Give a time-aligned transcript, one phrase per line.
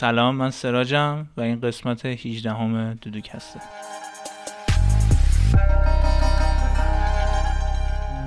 [0.00, 3.60] سلام من سراجم و این قسمت 18 همه دودوکسته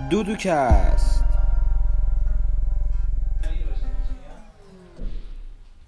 [0.09, 1.23] دودوکست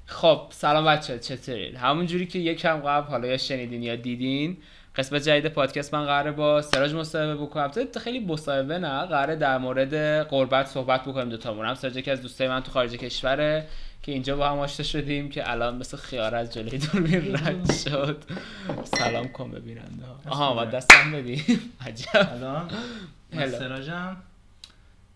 [0.05, 4.57] خب سلام بچه چطورید؟ همون جوری که یکم قبل حالا یا شنیدین یا دیدین
[4.95, 7.67] قسمت جدید پادکست من قراره با سراج مصاحبه بکنم.
[7.67, 9.95] تو خیلی مصاحبه نه قراره در مورد
[10.27, 13.67] قربت صحبت بکنیم دو تامون هم سراج یکی از دوستای من تو خارج کشوره.
[14.05, 18.23] که اینجا با هم آشنا شدیم که الان مثل خیار از جلوی دوربین رد شد.
[18.83, 20.19] سلام کن به بیننده ها.
[20.31, 21.43] آها با دستم بدیم.
[21.87, 22.23] عجب.
[22.23, 22.69] سلام
[23.33, 23.49] من.
[23.49, 24.17] سراجم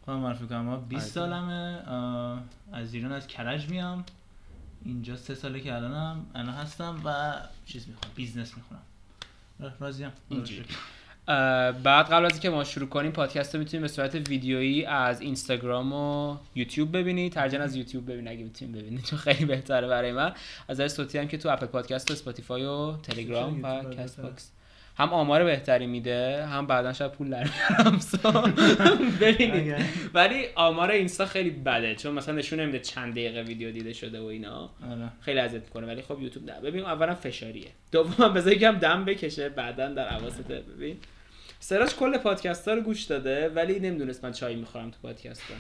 [0.06, 1.82] خودم معرفی کنم ما 20 سالمه.
[2.72, 4.04] از ایران از کرج میام.
[4.86, 7.34] اینجا سه ساله که الانم الان هستم و
[7.66, 8.82] چیز می‌خونم business می‌خونم.
[9.80, 10.12] راضیم.
[10.30, 10.66] اینجوری.
[11.84, 15.94] بعد قبل از اینکه ما شروع کنیم پادکست رو می‌تونید به صورت ویدیویی از اینستاگرام
[15.94, 17.34] و یوتیوب ببینید.
[17.34, 20.28] ترجیحا از یوتیوب ببینید اگه می‌تونید ببینید چون خیلی بهتره برای من.
[20.28, 20.36] از
[20.70, 24.24] نظر صوتی هم که تو Apple Podcast و Spotify و تلگرام و Cast بهتره.
[24.24, 24.52] Box.
[24.98, 27.50] هم آمار بهتری میده هم بعدا شاید پول در.
[29.22, 29.76] ببینید.
[30.14, 34.26] ولی آمار اینستا خیلی بده چون مثلا نشون نمیده چند دقیقه ویدیو دیده شده و
[34.26, 34.62] اینا.
[34.62, 35.10] آره.
[35.22, 36.60] خیلی اذیت می‌کنه ولی خب یوتیوب نه.
[36.60, 37.68] ببین اولا فشاریه.
[37.92, 40.98] دوم بذار یکم دم بکشه بعدا در اواسط ببین.
[41.60, 45.56] سراج کل پادکست ها رو گوش داده ولی نمی‌دونست من چای می‌خورم تو پادکست ها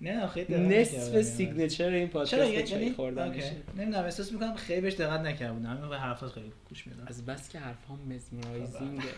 [0.00, 1.22] نه دقت نصف نکردم.
[1.22, 3.28] signature این پادکست چای یعنی خوردن.
[3.28, 3.52] میشه.
[3.76, 7.26] نمی‌دونم احساس می‌کنم خیلی بهش دقت نکرده بودم همین به حرفات خیلی گوش میدم از
[7.26, 9.14] بس که حرفام mesmerizing ه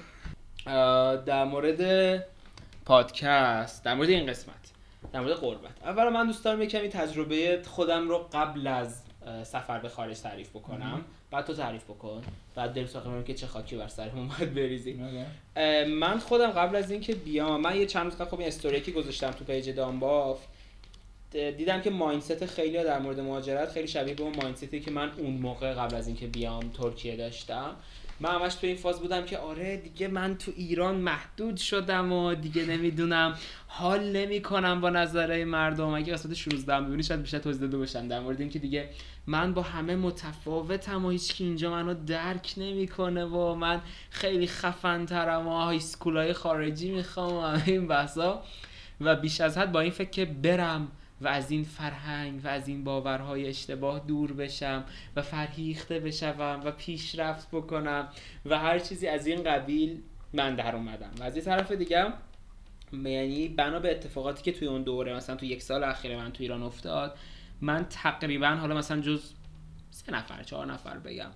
[1.27, 2.25] در مورد
[2.85, 4.55] پادکست در مورد این قسمت
[5.13, 5.71] در مورد غربت.
[5.85, 9.03] اولا من دوست دارم یه کمی تجربه خودم رو قبل از
[9.45, 11.05] سفر به خارج تعریف بکنم.
[11.31, 12.23] بعد تو تعریف بکن.
[12.55, 14.59] بعد دل ساخته که چه خاکی بر سرمون باید
[15.03, 15.25] OK.
[15.57, 18.93] اه، من خودم قبل از اینکه بیام من یه چند روز قبل خب استوری که
[18.93, 20.39] گذاشتم تو page دانباف
[21.33, 25.33] دیدم که ماینست خیلی در مورد مهاجرت خیلی شبیه به اون ماینستی که من اون
[25.33, 27.77] موقع قبل از اینکه بیام ترکیه داشتم.
[28.21, 32.35] من همش تو این فاز بودم که آره دیگه من تو ایران محدود شدم و
[32.35, 35.95] دیگه نمی‌دونم حال نمی کنم با نظره مردم.
[35.95, 38.89] اگه قسمت 16 هم ببینی شاید بیشتر توضیح داده باشم در مورد اینکه دیگه
[39.27, 45.49] من با همه متفاوتم و هیچکی اینجا منو درک نمی‌کنه و من خیلی خفن ترم
[45.49, 45.73] و
[46.05, 48.43] های خارجی می‌خوام و این بحثا.
[49.01, 50.89] و بیش از حد با این فکر که برم
[51.21, 54.85] و از این فرهنگ و از این باورهای اشتباه دور بشم
[55.17, 58.09] و فرهیخته بشوم و پیشرفت بکنم
[58.47, 61.11] و هر چیزی از این قبیل من در اومدم.
[61.21, 62.07] و از این طرف دیگه
[62.93, 66.43] یعنی بنا به اتفاقاتی که توی اون دوره مثلا تو یک سال اخیر من تو
[66.43, 67.19] ایران افتاد
[67.61, 69.33] من تقریبا حالا مثلا جز
[69.91, 71.31] سه نفر چهار نفر بگم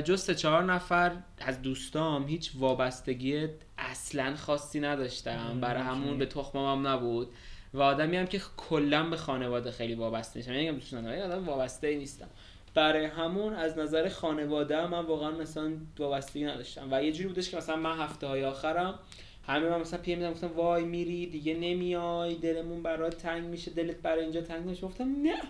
[0.00, 3.48] جز سه چهار نفر از دوستام هیچ وابستگی
[3.78, 5.60] اصلا خاصی نداشتم.
[5.60, 5.82] برای.
[5.82, 7.28] همون به تخمم هم نبود.
[7.74, 10.52] و آدمی هم که کلا به خانواده خیلی وابسته نیستم.
[10.52, 12.28] یعنی دوست ندارم یعنی آدم وابسته نیستم.
[12.74, 16.88] برای همون از نظر خانواده من واقعا مثلا وابستگی نداشتم.
[16.90, 18.98] و یه جوری بودش که مثلا من هفته های آخرم
[19.46, 23.96] همه من مثلا پی میدم گفتم وای میری دیگه نمیای دلمون برات تنگ میشه دلت
[23.96, 25.42] برای اینجا تنگ میشه گفتم نه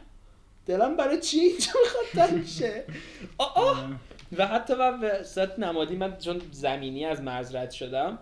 [0.67, 2.85] دلم برای چی اینجا می‌خواد تنگ شه
[3.39, 3.59] آه.
[3.59, 3.91] آه.
[4.39, 8.19] و حتی من به صورت نمادی من چون زمینی از مرز رد شدم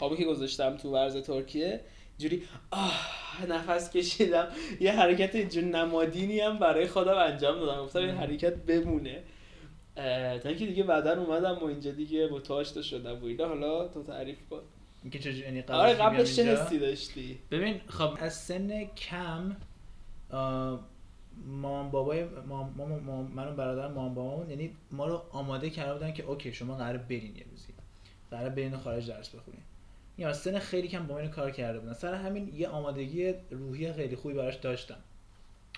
[0.00, 1.80] آبی که گذاشتم تو ورز ترکیه
[2.20, 4.48] جوری آه نفس کشیدم.
[4.80, 7.82] یه حرکت اینجور نمادینی هم برای خودم انجام دادم.
[7.82, 9.22] گفتم این حرکت بمونه.
[10.42, 13.48] تا اینکه دیگه بعدا اومدم و اینجا دیگه با تو آشنا شدم و اینا.
[13.48, 14.60] حالا تو تعریف کن.
[15.02, 19.56] اینکه چجوری یعنی قبل آره قبلش چه حسی داشتی؟ ببین خب از سن کم
[21.46, 25.92] مامان بابای مام مام مام من و برادرم مامان بابامون یعنی ما رو آماده کرده
[25.92, 27.72] بودن که اوکی شما قرار برین یه روزی.
[28.30, 29.62] قرار برین و خارج درس بخونین.
[30.32, 31.92] سن خیلی کم با من کار کرده بودن.
[31.92, 34.98] سر همین یه آمادگی روحی خیلی خوبی براش داشتم.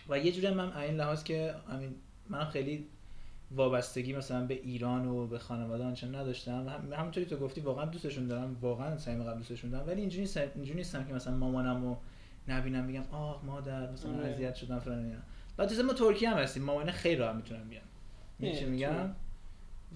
[0.08, 1.94] و یه جوری من این لحاظ که همین
[2.28, 2.86] من خیلی
[3.50, 6.66] وابستگی مثلا به ایران و به خانواده آنچنان نداشتم.
[6.66, 9.86] و هم همونطوری تو گفتی واقعا دوستشون دارم واقعا صمیم قبل دوستشون دارم.
[9.86, 11.96] ولی اینجوری نیستم اینجوری نیستم که مثلا مامانم و
[12.48, 14.28] نبینم بگم آه مادر مثلا آره.
[14.28, 15.18] اذیت شدم فلان اینا.
[15.56, 17.84] بعد ما ترکیه هم هستیم مامان خیلی راحت می‌تونن بیان.
[18.38, 19.14] می‌دونی چی اه، میگم؟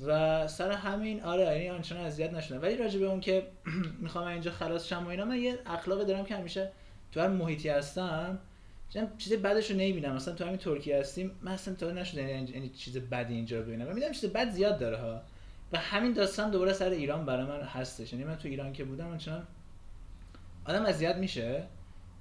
[0.06, 2.62] و سر همین آره یعنی آنچنان اذیت نشدم.
[2.62, 3.46] ولی راجع به اون که
[4.02, 6.70] می‌خوام اینجا خلاص شم و اینا من یه اخلاقی دارم که همیشه
[7.12, 8.38] تو هر محیطی هستم
[9.18, 10.14] چیز بدش رو نمی‌بینم.
[10.14, 13.64] مثلا تو همین ترکیه هستیم من اصلا تا نشده یعنی یعنی چیز بدی اینجا رو
[13.64, 13.88] ببینم.
[13.88, 15.20] و می‌دونم چیز بد زیاد داره ها.
[15.72, 18.12] و همین داستان دوباره سر ایران برای من هستش.
[18.12, 19.46] یعنی من تو ایران که بودم آنچنان
[20.64, 21.64] آدم اذیت میشه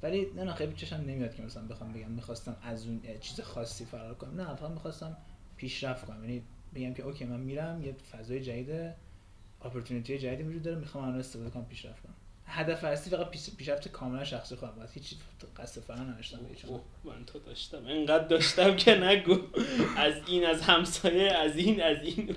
[0.04, 3.86] ولی نه نه خیلی چشم نمیاد که مثلا بخوام بگم می‌خواستم از اون چیز خاصی
[3.86, 4.42] فرار کنم.
[4.42, 5.18] نه فقط می‌خواستم
[5.58, 6.24] پیشرفت کنم.
[6.24, 6.44] یعنی
[6.76, 8.94] بگم که اوکی من میرم یه فضای جدید
[9.62, 12.14] اپورتونیتی جدیدی وجود داره می‌خوام اون استفاده کنم پیشرفت کنم.
[12.48, 15.16] هدف اصلی فقط پیش- پیشرفت کاملا شخصی خواهم بود هیچ
[15.58, 16.40] قصد فرا نداشتم
[17.04, 17.86] من تو داشتم.
[17.88, 19.38] انقدر داشتم که نگو.
[19.98, 22.36] از این از همسایه از این از این.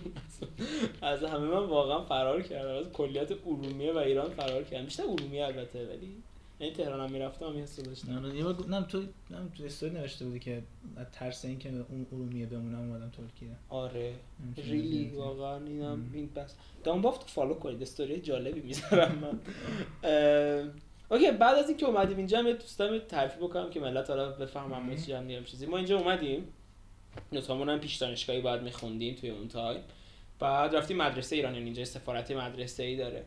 [1.02, 2.87] از همه من واقعا فرار کردم.
[2.87, 4.84] از کلیات ارومیه و ایران فرار کردم.
[4.84, 6.17] بیشتر ارومیه البته ولی
[6.61, 8.12] یعنی تهران هم می‌رفتم هم داشتم.
[8.12, 8.32] نه
[8.69, 9.00] نه تو
[9.31, 10.62] نه تو استوری نوشته بودی که
[10.99, 13.56] از ترس اینکه اون ارومیه بمونم اومدم ترکیه.
[13.69, 14.15] آره.
[14.56, 15.09] really.
[15.17, 16.11] واقعا اینم.
[16.15, 16.55] این بس.
[16.85, 17.83] دانبافت رو follow کنید.
[17.83, 19.41] استوری جالبی می‌ذارم من.
[21.11, 22.56] OK بعد از اینکه اومدیم اینجا هم یه
[23.09, 24.97] تعریف بکنم که ملت حالا بفهمم ما.
[24.97, 25.67] چی هم میرم چیزی.
[25.67, 26.49] ما اینجا اومدیم.
[27.32, 29.82] دوتامون هم پیش دانشگاهی باید میخوندیم توی اون time.
[30.39, 33.25] بعد رفتیم مدرسه ایران یعنی اینجا سفارت مدرسه ای داره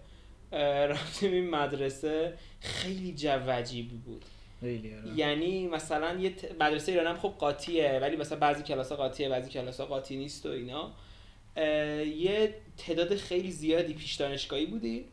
[0.88, 2.38] رفتیم این مدرسه.
[2.60, 3.40] خیلی جو
[4.06, 4.26] بود.
[5.16, 9.30] یعنی مثلا یه ت- مدرسه ایران هم خب قاطیه ولی مثلا بعضی کلاس ها قاطیه
[9.30, 10.92] بعضی کلاس ها قاطی نیست و اینا.
[12.18, 15.06] یه تعداد خیلی زیادی پیش دانشگاهی بودی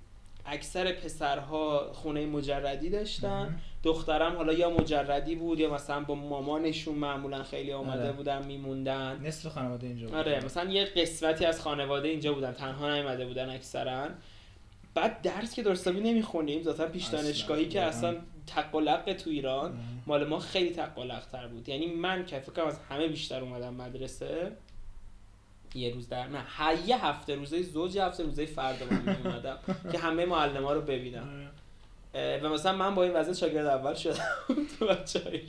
[0.46, 3.60] اکثر پسرها خونه مجردی داشتن.
[3.82, 8.12] دخترم حالا یا مجردی بود یا مثلا با مامانشون معمولا خیلی آمده آره.
[8.12, 9.20] بودن میموندن.
[9.24, 10.14] نصف خانواده اینجا بود.
[10.16, 12.52] آره مثلا یه قسمتی از خانواده اینجا بودن.
[12.52, 14.08] تنها نیومده بودن اکثرا.
[14.94, 17.80] بعد درس که درستابی نمی‌خونیم ذاتا پیش دانشگاهی که.
[17.82, 18.16] اصلا
[18.48, 19.78] تق و لق تو ایران آره.
[20.06, 21.68] مال ما خیلی تق و لق‌تر بود.
[21.68, 24.52] یعنی من که فکر کنم از همه بیشتر اومدم مدرسه
[25.74, 26.44] یه روز در نه
[26.86, 29.58] یه هفته روزه زوج یه هفته روزه فردا من اومدم
[29.92, 31.50] که همه معلم رو ببینم.
[32.14, 32.40] آره.
[32.42, 34.24] و مثلا من با این وضع شاگرد اول شدم.
[34.78, 35.40] تو بچه‌های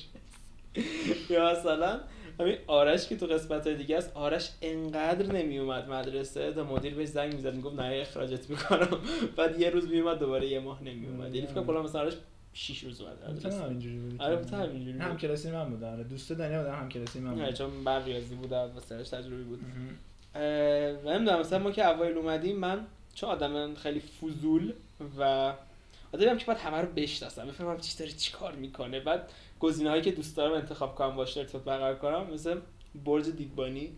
[1.29, 1.99] یا مثلا
[2.39, 7.07] همین آرش که تو قسمت دیگه است آرش انقدر نمی اومد مدرسه تا مدیر بهش
[7.07, 8.87] زنگ می‌زد می‌گفت نه اخراجت می‌کنم.
[9.37, 12.13] بعد یه روز میومد دوباره یه ماه نمی اومد یعنی فکر کنم مثلا آرش
[12.59, 13.63] 6 روز می‌تونم مدرسه.
[13.63, 15.19] اینجوری بود آره بود همینجوری هم بود.
[15.19, 16.03] کلاسی من بودم آره.
[16.03, 19.43] دوست دنیا بودم هم کلاسی من نه، بودم چون من ریاضی بودم و سرش تجربی
[19.43, 19.59] بود.
[20.35, 22.85] و نمی‌دونم مثلا ما که اوایل اومدیم من
[23.15, 24.73] چون آدم خیلی فضول
[25.19, 25.53] و
[26.13, 27.47] آدمی هم که باید همه رو بشناسم.
[27.47, 28.99] بفهمم چی داره چی کار می‌کنه.
[28.99, 32.59] بعد گزینه هایی که دوست دارم انتخاب کنم باش ارتباط برقرار کنم مثل
[33.05, 33.89] برج دیگبانی.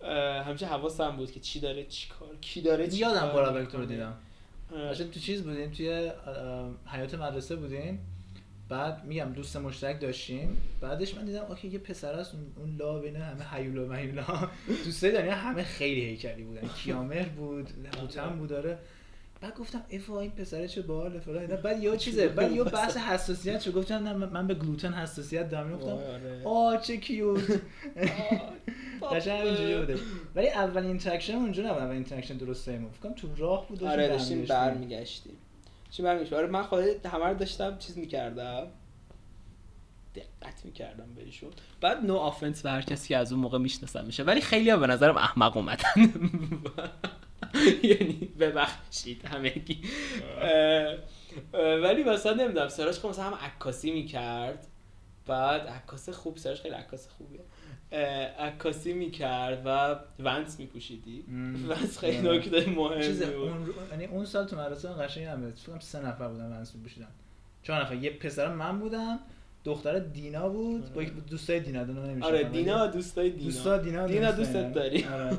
[0.00, 3.66] اه، همیشه حواسم بود که چی داره چی کار کی داره چی یادم.
[3.72, 4.14] رو دیدم.
[4.70, 6.10] داشتیم تو چیز بودیم؟ توی
[6.86, 7.98] حیات مدرسه بودیم.
[8.68, 10.56] بعد میگم دوست مشترک داشتیم.
[10.80, 14.24] بعدش من دیدم آخه یه پسر است اون, لا بین همه هیولا و مهیولا
[14.84, 16.68] دوستای دنیا همه خیلی هیکلی بودن.
[16.68, 17.68] کیامر بود
[18.00, 18.78] هوتم بود داره
[19.40, 21.42] بعد گفتم افا این پسره چه باحال فلان.
[21.42, 21.56] اینا.
[21.56, 25.76] بعد یه چیزه بعد یه بحث حساسیت شو گفتم نه من- به گلوتن حساسیت دارم.
[25.76, 26.80] گفتم وای، آره.
[26.80, 27.40] چه کیوت.
[29.12, 29.98] قشنگ اینجوری بودش.
[30.34, 31.78] ولی اولین interaction اونجا نبود.
[31.78, 32.34] اولین interaction
[32.78, 32.88] ما.
[32.90, 35.36] فکر کنم تو راه بود آره داشتیم برمی‌گشتیم.
[35.90, 38.66] چی برمیگشتیم؟ آره من خودم همه داشتم چیز می‌کردم.
[40.14, 41.50] دقت می‌کردم بهشون.
[41.80, 44.76] بعد no offense به هر کسی که از اون موقع می‌شناسم میشه ولی خیلی ها
[44.76, 45.84] به نظرم احمق اومدن.
[47.82, 49.78] یعنی ببخشید همگی.
[51.82, 54.66] ولی مثلا نمی‌دونم سراج خب مثلا هم عکاسی می‌کرد
[55.26, 57.40] بعد عکاس خوب سراج خیلی عکاس خوبیه.
[58.38, 61.24] عکاسی می‌کرد و ونس میپوشیدی.
[61.68, 62.38] ونس خیلی آره.
[62.38, 63.34] نکته مهمی چیز بود.
[63.48, 66.82] اون رو- یعنی اون سال تو مدرسه قشنگ هم فکر کنم سه نفر بودن منصوب
[66.82, 67.06] پوشیدن
[67.62, 67.94] چهار نفر.
[67.94, 69.18] یه پسر من بودم
[69.64, 73.44] دختر دینا بود با یک دوستای دینا دو نمیشه آره دینا دوستای دینا.
[73.44, 75.04] دوستا دینا دینا دوست دوستت داری.
[75.04, 75.38] آره.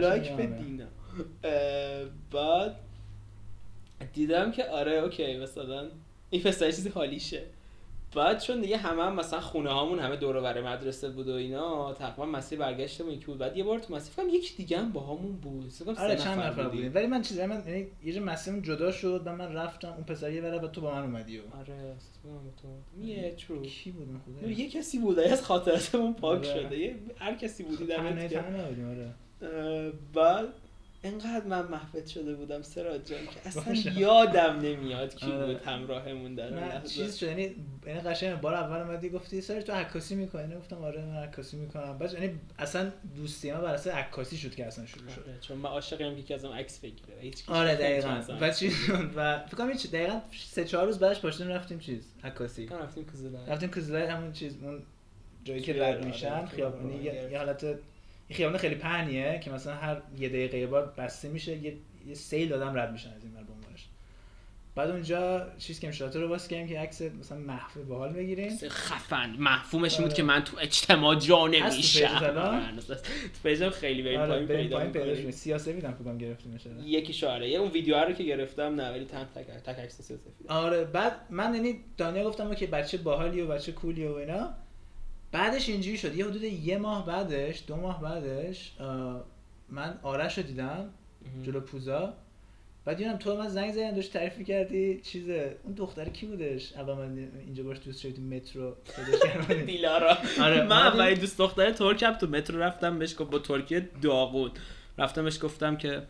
[0.00, 0.58] لایک به یادمه.
[0.58, 0.84] دینا
[1.44, 2.76] اه، بعد
[4.12, 5.88] دیدم که آره اوکی مثلا
[6.30, 7.42] این پسر چیزی حالیشه
[8.14, 11.32] بعد چون دیگه همه هم مثلا خونه هامون همه دور و بر مدرسه بود و
[11.32, 13.38] اینا تقریبا مسیر برگشتمون یکی بود.
[13.38, 15.70] بعد یه بار تو مسیر فکر یکی دیگه هم با همون بود.
[15.70, 16.92] فکر آره چند نفر بودیم.
[16.94, 20.40] ولی من چیزی من یعنی یه مسیرمون جدا شد و من رفتم اون پسر یه
[20.40, 21.96] بعد تو با من اومدی و آره
[22.62, 22.68] تو
[23.02, 24.08] یه ترو کی بود
[24.40, 25.18] خدا یه کسی بود.
[25.18, 26.62] از خاطراتمون پاک آره.
[26.62, 26.78] شده.
[26.78, 27.86] یه هر کسی بودی.
[27.86, 29.92] تنها نبودیم آره.
[30.14, 30.48] بعد
[31.06, 33.98] انقدر من محبت شده بودم سراج جان که اصلا باشه.
[33.98, 35.46] یادم نمیاد کی آره.
[35.46, 36.88] بود همراهمون در اون نه لحظه.
[36.88, 37.54] چیز شد یعنی
[37.86, 41.98] یعنی قشنگ بار اول اومدی گفتی سر تو عکاسی می‌کنی گفتم آره من عکاسی می‌کنم
[41.98, 45.56] بعد یعنی اصلا دوستی ما بر اساس عکاسی شد که اصلا شروع شد آره، چون
[45.58, 49.56] من عاشقم که یکی ازم عکس بگیره هیچ آره دقیقاً و چیز شد و فکر
[49.56, 52.66] کنم هیچ- دقیقاً سه چهار روز بعدش پاشتیم رفتیم چیز عکاسی.
[52.66, 54.82] رفتیم کوزه رفتیم کوزلای همون چیز اون
[55.44, 57.32] جایی که رد آره، میشن خیابونی آره، گرفت.
[57.32, 57.78] یه حالت
[58.30, 62.52] یه خیابون خیلی پهنیه که مثلا هر یه دقیقه بار بسته میشه یه, یه سیل
[62.52, 63.88] آدم رد میشن از این ور به اون ورش.
[64.76, 69.36] بعد اونجا چیز که شاتر رو واسه کردیم که عکس مثلا محو باحال بگیریم خفن
[69.38, 70.16] مفهومش این بود آره.
[70.16, 72.06] که من تو اجتماع جا نمیشم.
[73.34, 76.88] تو پیجم خیلی بریم آره پایین پیدا سیاسه میدم کدام گرفتیمش آره.
[76.88, 80.20] یکی شاره یه اون ویدیو رو که گرفتم نه ولی تن تک تک عکس سیاه
[80.20, 84.54] سفید آره بعد من یعنی دانیا گفتم که بچه باحالی و بچه کولی و اینا
[85.32, 86.16] بعدش اینجوری شد.
[86.16, 88.72] یه حدود یه ماه بعدش دو ماه بعدش
[89.68, 90.90] من آرش رو دیدم
[91.46, 92.14] جلو پوزا.
[92.84, 96.94] بعد دیدم تو من زنگ زدن داشت تعریف کردی چیزه اون دختره کی بودش؟ اول
[96.94, 99.64] من اینجا باش دوست شدی مترو صداش کردم.
[99.66, 100.16] دیلارا.
[100.42, 104.50] آره من اومدیم- اولین دوست دختر ترکم تو مترو رفتم بهش گفت با ترکیه داغون
[104.98, 106.02] رفتم بهش گفتم که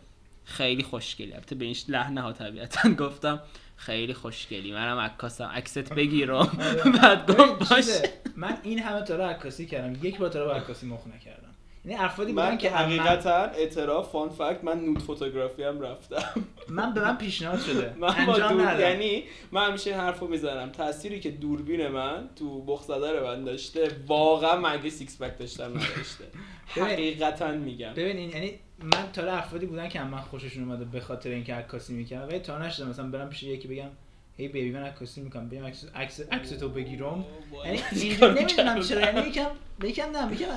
[0.45, 3.41] خیلی خوشگلی البته به این لحن ها طبیعتا گفتم.
[3.77, 4.73] خیلی خوشگلی.
[4.73, 5.51] منم عکاسم.
[5.55, 6.59] عکست بگیرم
[7.03, 9.99] بعد ببین گفت باش چیزه، من این همه تا رو عکاسی کردم.
[10.03, 11.43] یک بار تا رو عکاسی مخ نکردم.
[11.85, 16.45] یعنی افرادی بودن من که حقیقتا اعتراف فان فکت من نود فوتوگرافی هم رفتم.
[16.69, 17.95] من به من پیشنهاد شده.
[18.01, 18.63] من با انجام دور...
[18.63, 18.91] ندادم.
[18.91, 20.71] یعنی من همیشه این حرفو می‌زنم.
[20.71, 26.25] تأثیری که دوربین من تو بخزدر من داشته واقعا مگه سیکس پک داشتم نداشته.
[26.67, 27.93] حقیقتا میگم.
[27.93, 31.95] ببین این یعنی من تا افرادی بودن که من خوششون اومده به خاطر اینکه عکاسی
[31.95, 32.89] می‌کردم ولی تا نشدم.
[32.89, 33.89] مثلا برم پیش یکی بگم
[34.37, 35.49] hey baby من عکاسی می‌کنم.
[35.49, 37.25] بیام عکس عکس عکس تو بگیرم
[37.65, 37.81] یعنی
[38.23, 39.01] نمی‌دونم چرا.
[39.01, 39.47] یعنی یکم
[39.83, 40.49] یکم نه یکم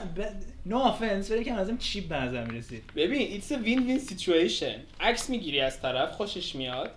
[0.65, 5.29] no offense ولی یکم ازم cheap به نظر می‌رسید ببین it's win win situation عکس
[5.29, 6.91] می‌گیری از طرف خوشش میاد.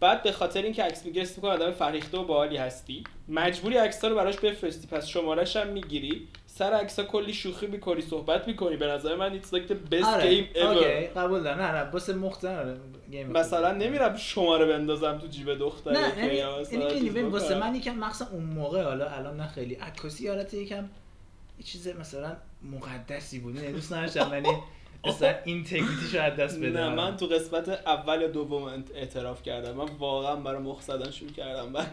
[0.00, 3.04] بعد به خاطر اینکه عکس می‌گیری اسم آدم فرهیخته و باحالی هستی.
[3.28, 4.86] مجبوری عکس‌ها رو براش بفرستی.
[4.86, 6.28] پس شمارش هم می‌گیری.
[6.58, 8.76] سر عکس‌ها کلی شوخی می‌کنی صحبت می‌کنی.
[8.76, 10.42] به نظر من it's آره.
[10.42, 10.58] game ever.
[10.58, 11.60] OK قبول دارم.
[11.60, 12.76] نه نه مخ زدن آره
[13.10, 16.34] گیم مثلا نمیرم شماره بندازم تو جیب دختره نه یعنی
[16.72, 17.58] یعنی واسه.
[17.58, 20.88] من یکم مخصوصا اون موقع حالا الان نه خیلی عکاسی حالت یکم
[21.58, 23.56] یه چیز مثلا مقدسی بود.
[23.56, 24.48] یعنی دوست نداشتم یعنی
[25.06, 29.72] مثلا اینتگریتیش رو از دست بدم نه من تو قسمت اول یا دوم اعتراف کردم.
[29.72, 31.74] من واقعا برای مخ زدن شروع کردم.
[31.74, 31.84] و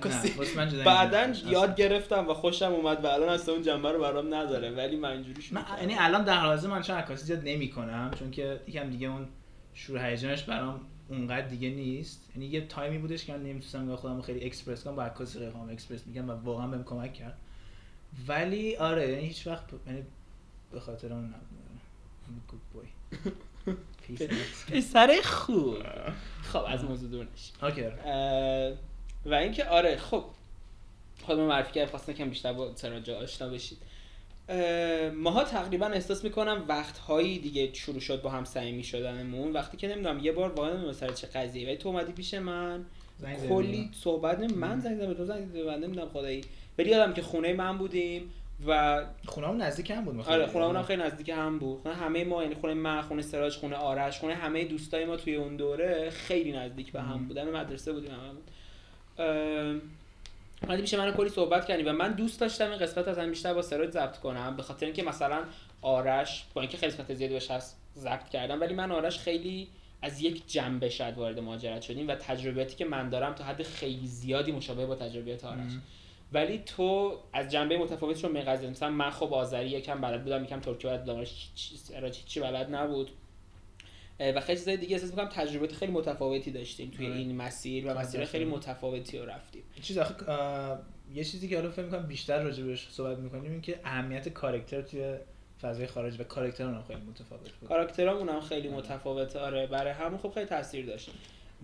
[0.86, 1.52] بعدا بود.
[1.52, 4.72] یاد گرفتم و خوشم اومد و الان اصلا اون جنبه رو برام نداره.
[4.72, 5.66] ولی من اینجوری من.
[5.80, 9.28] یعنی الان در حاضر من چون عکاسی زیاد نمی‌کنم چون که یکم دیگه اون
[9.74, 12.30] شور هیجانش برام اونقدر دیگه نیست.
[12.36, 16.08] یعنی یه تایمی بودش که من نمی‌تونستم خودم خیلی اکسپرس کنم با عکاسی خودم اکسپرس
[16.08, 17.38] می‌کنم و واقعا بهم کمک کرد.
[18.28, 20.04] ولی آره یعنی هیچ وقت یعنی
[20.72, 21.34] به خاطر اون
[22.48, 22.86] good boy
[24.72, 25.78] پسر خوب.
[26.44, 27.56] خب از موضوع دور نشیم.
[29.26, 30.24] و اینکه آره خب.
[31.26, 33.78] خودم معرفی کرد خواستم کم بیشتر با سراجا آشنا بشید.
[34.50, 39.54] اه، ماها تقریبا احساس می‌کنم وقتهایی دیگه شروع شد با هم صمیمی شدنمون.
[39.54, 41.68] وقتی که نمی‌دونم یه بار واقعا نمی‌دونم سر چه قضیه.
[41.68, 42.86] ولی تو اومدی پیش من.
[43.50, 46.42] کلی صحبت من زنگ زدم به تو زنگ زدم نمی‌دونم خدایی.
[46.78, 48.32] ولی یادم که خونه من بودیم.
[48.68, 51.82] و خونه‌مون نزدیک هم بود آره خونه هم خیلی نزدیک هم بود.
[51.82, 55.36] خونه همه ما یعنی خونه من خونه سراج خونه آرش خونه همه دوستای ما توی
[55.36, 57.28] اون دوره خیلی نزدیک به هم.
[57.28, 57.50] بودن.
[57.50, 58.42] مدرسه بودیم هممون
[60.64, 63.54] اومدی پیش من کلی صحبت کردیم و من دوست داشتم این قسمت از هم بیشتر
[63.54, 65.44] با سراج ضبط کنم به خاطر اینکه مثلا
[65.82, 69.68] آرش با اینکه خیلی قسمت زیادی باشه هست ضبط کردم ولی من آرش خیلی
[70.02, 74.08] از یک جنبه شاید وارد مهاجرت شدیم و تجربیاتی که من دارم تا حد خیلی
[74.08, 75.72] زیادی مشابه با تجربیات آرش.
[76.34, 80.60] ولی تو از جنبه متفاوت رو میقضی مثلا من خب آذری یکم بلد بودم یکم
[80.60, 81.24] ترکی بلد بودم.
[81.24, 83.12] چی- چی چی بلد نبود.
[84.20, 87.16] و خیلی چیزای دیگه احساس می‌کنم تجربیات خیلی متفاوتی داشتیم توی آره.
[87.16, 88.46] این مسیر و آره، مسیر خیلی.
[88.46, 89.64] متفاوتی رو رفتیم.
[89.82, 90.16] چیز آخه
[91.14, 95.16] یه چیزی که حالا فکر می‌کنم بیشتر راجبش صحبت می‌کنیم این که اهمیت کاراکتر توی
[95.62, 97.70] فضای خارج و کاراکتر اونم خیلی متفاوت بود.
[97.70, 99.68] کاراکترامون هم خیلی متفاوته آره.
[99.68, 101.10] برای همون خب خیلی تاثیر داشت.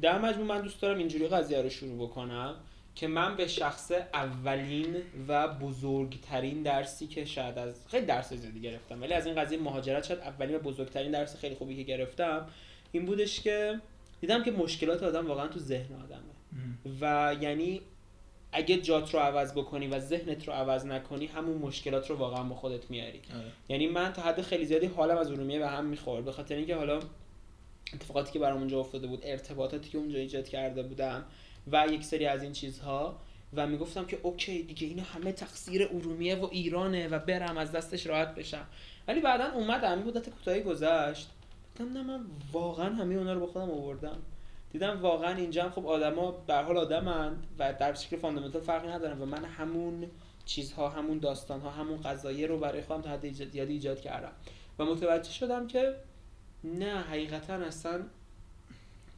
[0.01, 2.55] در مجموع من دوست دارم اینجوری قضیه رو شروع بکنم.
[2.95, 4.95] که من به شخص اولین
[5.27, 10.05] و بزرگترین درسی که شاید از خیلی درس زیادی گرفتم ولی از این قضیه مهاجرت
[10.05, 12.47] شاید اولین و بزرگترین درس خیلی خوبی که گرفتم
[12.91, 13.81] این بودش که
[14.21, 16.39] دیدم که مشکلات آدم واقعا تو ذهن آدمه.
[17.01, 17.81] و یعنی
[18.51, 22.55] اگه جات رو عوض بکنی و ذهنت رو عوض نکنی همون مشکلات رو واقعا با
[22.55, 23.21] خودت میاری.
[23.35, 23.51] آره.
[23.69, 26.75] یعنی من تا حد خیلی زیادی حالم از ارومیه به هم می‌خورد به خاطر اینکه
[26.75, 26.99] حالا
[27.93, 31.25] اتفاقاتی که برام اونجا افتاده بود ارتباطاتی که اونجا ایجاد کرده بودم
[31.71, 33.19] و یک سری از این چیزها
[33.53, 38.07] و می‌گفتم که okay دیگه اینا همه تقصیر ارومیه و ایرانه و برم از دستش
[38.07, 38.65] راحت بشم.
[39.07, 41.29] ولی بعدا اومدم مدت کوتاهی گذشت.
[41.77, 44.17] دیدم نه من واقعا همه اونا رو با خودم آوردم.
[44.71, 49.21] دیدم واقعا اینجا هم خب آدما به حال آدمند و در شکل fundamental فرقی ندارن
[49.21, 50.07] و من همون
[50.45, 54.31] چیزها همون داستانها همون قضایا رو برای خودم تا حد ایجاد- ایجاد کردم.
[54.79, 55.95] و متوجه شدم که
[56.63, 58.01] نه حقیقتا اصلا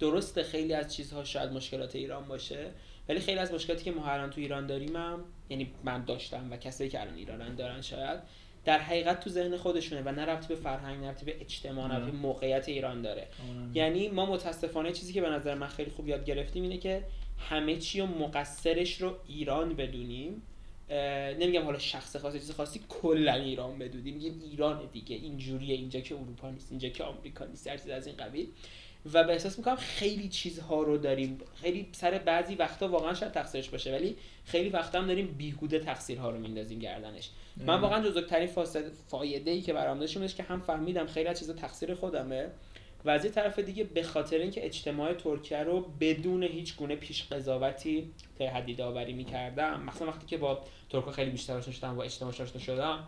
[0.01, 2.71] درسته خیلی از چیزها شاید مشکلات ایران باشه
[3.09, 6.57] ولی خیلی از مشکلاتی که ما الان تو ایران داریم هم یعنی من داشتم و
[6.57, 8.19] کسایی که الان ایرانن دارن شاید
[8.65, 11.99] در حقیقت تو ذهن خودشونه و نه ربطی به فرهنگ نه ربطی به اجتماع نه
[11.99, 13.27] به موقعیت ایران داره.
[13.73, 17.03] یعنی ما متاسفانه چیزی که به نظر من خیلی خوب یاد گرفتیم اینه که
[17.37, 20.41] همه چی و مقصرش رو ایران بدونیم.
[21.39, 24.13] نمیگم حالا شخص خاصی چیز خاصی کلا ایران بدونیم.
[24.13, 25.15] میگیم ایران دیگه.
[25.15, 28.47] اینجوریه اینجا که اروپا نیست اینجا که آمریکا نیست هر چیز از این قبیل.
[29.13, 31.39] و به احساس می‌کنم خیلی چیزها رو داریم.
[31.61, 34.15] خیلی سر بعضی وقتا واقعا شاید تقصیرش باشه ولی
[34.45, 37.29] خیلی وقتا هم داریم بیهوده تقصیرها رو میندازیم گردنش.
[37.57, 41.53] من واقعا بزرگترین فاسد فایده ای که برام داشت که هم فهمیدم خیلی از چیزا
[41.53, 42.47] تقصیر خودمه
[43.05, 47.23] و از یه طرف دیگه به خاطر اینکه اجتماع ترکیه رو بدون هیچ گونه پیش
[47.23, 52.03] قضاوتی تا حدی داوری می‌کردم مثلا وقتی که با ترکا خیلی بیشتر آشنا شدم با
[52.03, 53.03] اجتماع آشنا شدم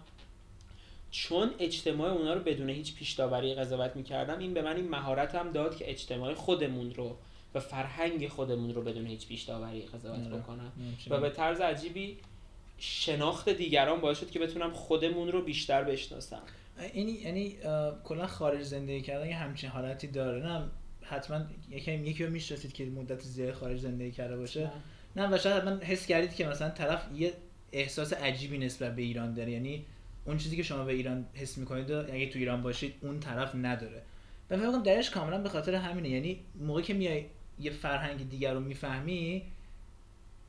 [1.13, 5.51] چون اجتماع اونا رو بدون هیچ پیش داوری قضاوت می‌کردم این به من این مهارتم
[5.51, 7.17] داد که اجتماع خودمون رو
[7.55, 10.37] و فرهنگ خودمون رو بدون هیچ پیش داوری قضاوت آره.
[10.37, 10.71] بکنم.
[11.09, 12.17] و به طرز عجیبی
[12.77, 16.41] شناخت دیگران باعث شد که بتونم خودمون رو بیشتر بشناسم.
[16.93, 20.47] این یعنی اه، کلا خارج زندگی کردن یه همچین حالتی داره.
[20.47, 20.63] نه
[21.01, 21.41] حتما
[21.71, 24.71] یکی یکی رو می‌شناسید که مدت زیاد خارج زندگی کرده باشه.
[25.15, 27.33] نه و شاید حتما حس کردید که مثلا طرف یه
[27.71, 29.51] احساس عجیبی نسبت به ایران داره.
[29.51, 29.85] یعنی
[30.25, 33.55] اون چیزی که شما به ایران حس می‌کنید و اگه تو ایران باشید اون طرف
[33.55, 34.01] نداره.
[34.49, 36.09] و فکر کنم درش کاملا به خاطر همینه.
[36.09, 37.25] یعنی موقعی که میای
[37.59, 39.43] یه فرهنگ دیگر رو می‌فهمی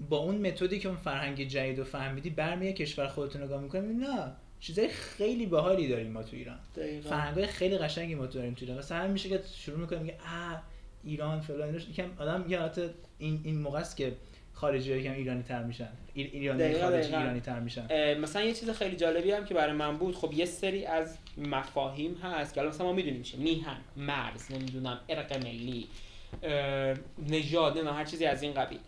[0.08, 4.32] با اون متدی که اون فرهنگ جدید رو فهمیدی برمیای کشور خودتون نگاه می‌کنی نه
[4.60, 6.58] چیزای خیلی باحالی داریم ما تو ایران.
[7.00, 8.78] فرهنگای خیلی قشنگی ما تو داریم تو ایران.
[8.78, 10.16] مثلا همین میشه که شروع می‌کنه میگه
[11.04, 11.62] ایران فلان.
[11.62, 12.70] اینوش یکم آدم یه
[13.18, 14.12] این این موقع است که
[14.54, 15.88] خارجی یکم ایرانی تر میشن.
[16.14, 17.18] ایر- ایرانی دقیقاً، خارجی دقیقاً.
[17.18, 20.44] ایرانی تر میشن مثلا یه چیز خیلی جالبی هم که برای من بود خب یه
[20.44, 25.87] سری از مفاهیم هست که الان مثلا ما می‌دونیم چه میهن مرز نمی‌دونم ارق ملی
[27.28, 28.78] نژاد نمی‌دونم هر چیزی از این قبیل.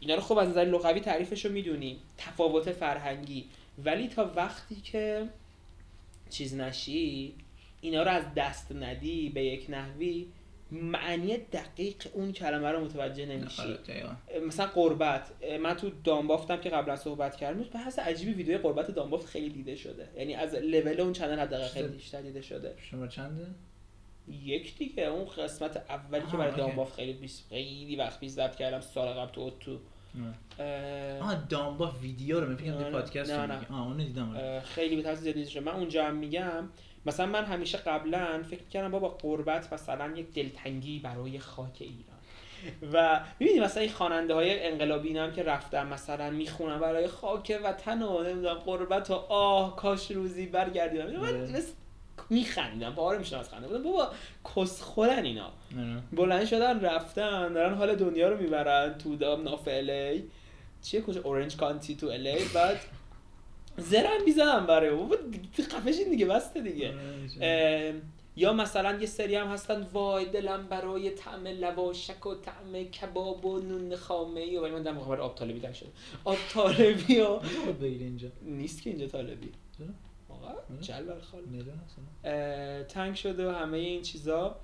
[0.00, 3.44] اینا رو خب از نظر لغوی تعریفش رو می‌دونیم تفاوت فرهنگی.
[3.84, 5.28] ولی تا وقتی که
[6.30, 7.34] چیز نشی
[7.80, 10.26] اینا رو از دست ندی به یک نحوی
[10.82, 13.62] معنی دقیق اون کلمه رو متوجه نمیشی.
[14.46, 15.30] مثلا قربت.
[15.62, 19.76] من تو دانبافتم که قبلا صحبت کردم به حس عجیبی ویدیو قربت دانبافت خیلی دیده
[19.76, 20.08] شده.
[20.16, 22.74] یعنی از لول اون چنل حداقل خیلی بیشتر دیده شده.
[22.90, 23.46] شما چنده؟
[24.28, 25.02] یک دیگه.
[25.02, 26.56] اون قسمت اولی که برای.
[26.56, 29.78] دانبافت خیلی بیس خیلی وقت پیش ضبط کردم سال قبل تو تو
[31.20, 33.66] آها دامبا ویدیو رو تو پادکست نه، نه.
[33.70, 34.60] آه اون دیدم.
[34.60, 36.68] خیلی به طرز زیادی من اونجا هم میگم
[37.06, 42.14] مثلا من همیشه قبلا فکر کردم بابا قربت مثلا یک دلتنگی برای خاک ایران.
[42.92, 48.02] و می‌بینی مثلا این خواننده های انقلابی هم که رفتن مثلا می‌خونن برای خاک وطن
[48.02, 51.62] و نمی‌دونم قربت و آه کاش روزی برگردیدم من آره.
[52.30, 53.82] میخندیدم پاره می‌شدم از خنده بودم.
[53.82, 54.08] بابا
[54.56, 55.44] کسخورن اینا.
[55.44, 56.02] آره.
[56.12, 60.24] بلند شدن رفتن دارن حال دنیا رو می‌برن تو دام ناف الی
[60.82, 62.80] چیه کجا؟ اورنج کانتی تو الی بعد
[63.76, 66.94] زرم می‌زنم برای بابا دیگه خفشین دیگه بسته دیگه.
[67.40, 67.94] آره،
[68.36, 73.58] یا مثلا یه سری هم هستن وای دلم برای طعم لواشک و طعم کباب و
[73.58, 74.56] نون خامه ای.
[74.56, 75.88] و من در مقابل آب طالبی تنگ شده.
[76.24, 77.40] آب طالبی و
[77.82, 79.52] اینجا؟ نیست که اینجا طالبی.
[79.78, 79.86] چرا؟
[80.28, 80.54] واقعا.
[80.80, 82.32] جل برخال نمی‌دونم اصلا.
[82.32, 84.56] اه، تنگ شده و همه این چیزا.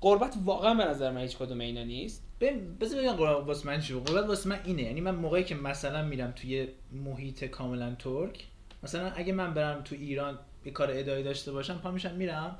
[0.00, 2.22] قربت واقعا به نظر من هیچ کدوم اینا نیست.
[2.40, 4.04] ببین بذار بگم قربت واسه من چی بود.
[4.04, 4.82] قربت واسه من اینه.
[4.82, 8.44] یعنی من موقعی که مثلا میرم توی محیط کاملا ترک
[8.82, 12.58] مثلا اگه من برم تو ایران یه کار اداری داشته باشم پا میشم میرم.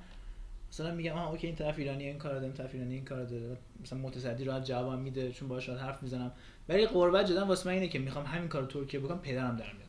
[0.73, 3.25] مثلا میگم آها okay این طرف ایرانی این کار داره این طرف ایرانی این کار
[3.25, 3.57] داره.
[3.83, 6.33] مثلا متصدی راحت جوابم میده چون باهاش راحت حرف می‌زنم.
[6.69, 9.87] ولی غربت جدا واسه من اینه که می‌خوام همین کارو ترکیه بکنم پدرم در میاد.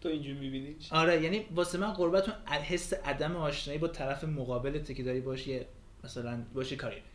[0.00, 4.94] تو اینجوری میبینیش آره یعنی واسه من غربت اون حس عدم آشنایی با طرف مقابلت
[4.94, 5.66] که داری باش یه
[6.04, 6.94] مثلا باش یه کاری.
[6.94, 7.06] داری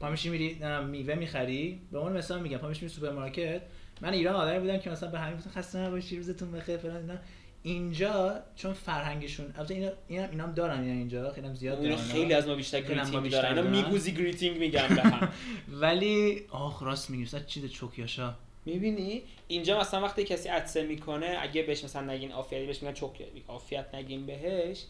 [0.00, 0.60] پا میشی میری
[0.90, 2.58] میوه می‌خری؟ به اون مثلا میگم.
[2.58, 3.62] پا میشی میری سوپرمارکت.
[4.00, 7.14] من ایران آدمی بودم که مثلا به همین گفتم خسته نباشی روزتون بخیر فلان اینا.
[7.62, 11.96] اینجا چون فرهنگشون البته اینا اینا اینام دارن اینا اینجا خیلی هم زیاد دارن.
[11.96, 13.70] خیلی از ما بیشتر greeting دارن اینا.
[13.70, 15.28] میگوزی greeting میگن به هم.
[15.82, 17.22] ولی آخ راست میگی.
[17.22, 18.34] مثلا چیز çok yaşa.
[18.64, 23.22] می‌بینی؟ اینجا مثلا وقتی کسی عطسه می‌کنه اگه بهش مثلا نگین عافیتی بهش میگن çok
[23.48, 24.84] عافیت نگین بهش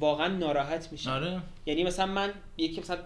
[0.00, 1.40] واقعا ناراحت میشه آره.
[1.66, 2.98] یعنی مثلا من یکی مثلا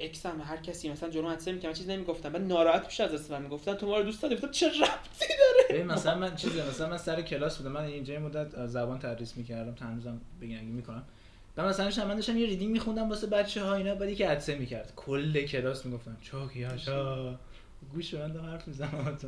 [0.00, 2.32] اکس هم هر کسی مثلا جلو عطسه می‌کنه چیز نمی‌گفتم.
[2.32, 3.42] بعد ناراحت میشه از استفاده.
[3.42, 5.26] می‌گفتن تو ما رو دوست داری؟ گفتم چه ربطی
[5.70, 7.72] ببین مثلا من چیزه مثلا من سر کلاس بودم.
[7.72, 9.74] من اینجا مدت زبان تدریس می‌کردم.
[10.40, 11.02] بگین اگه می‌کنم.
[11.56, 14.54] بعد مثلا داشتم من داشتم یه reading میخوندم واسه بچه ها اینا بعد یکی عطسه
[14.54, 14.92] می‌کرد.
[14.96, 17.34] کل کلاس می‌گفتن çok yaşa
[17.92, 19.18] گوش بندم حرف می‌زنم.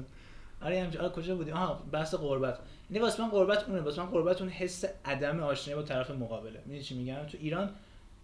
[0.65, 2.59] آره همچه آره کجا بودی؟ آها بحث غربت
[2.91, 3.81] یعنی واسه من غربت اونه.
[3.81, 6.59] واسه من غربت اون حس عدم آشنایی با طرف مقابله.
[6.59, 7.71] می‌دونی چی میگم؟ تو ایران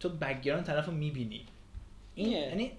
[0.00, 1.46] تو background طرفو می‌بینی.
[2.14, 2.32] این.
[2.32, 2.72] یعنی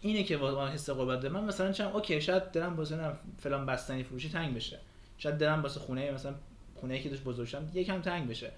[0.00, 1.34] اینه که من حس غربت داره.
[1.34, 4.78] من مثلا چم okay شاید دلم واسه فلان بستنی فروشی تنگ بشه.
[5.18, 6.34] شاید دلم واسه خونه مثلا
[6.74, 8.50] خونه که داشت بزرگ شدم یکم تنگ بشه.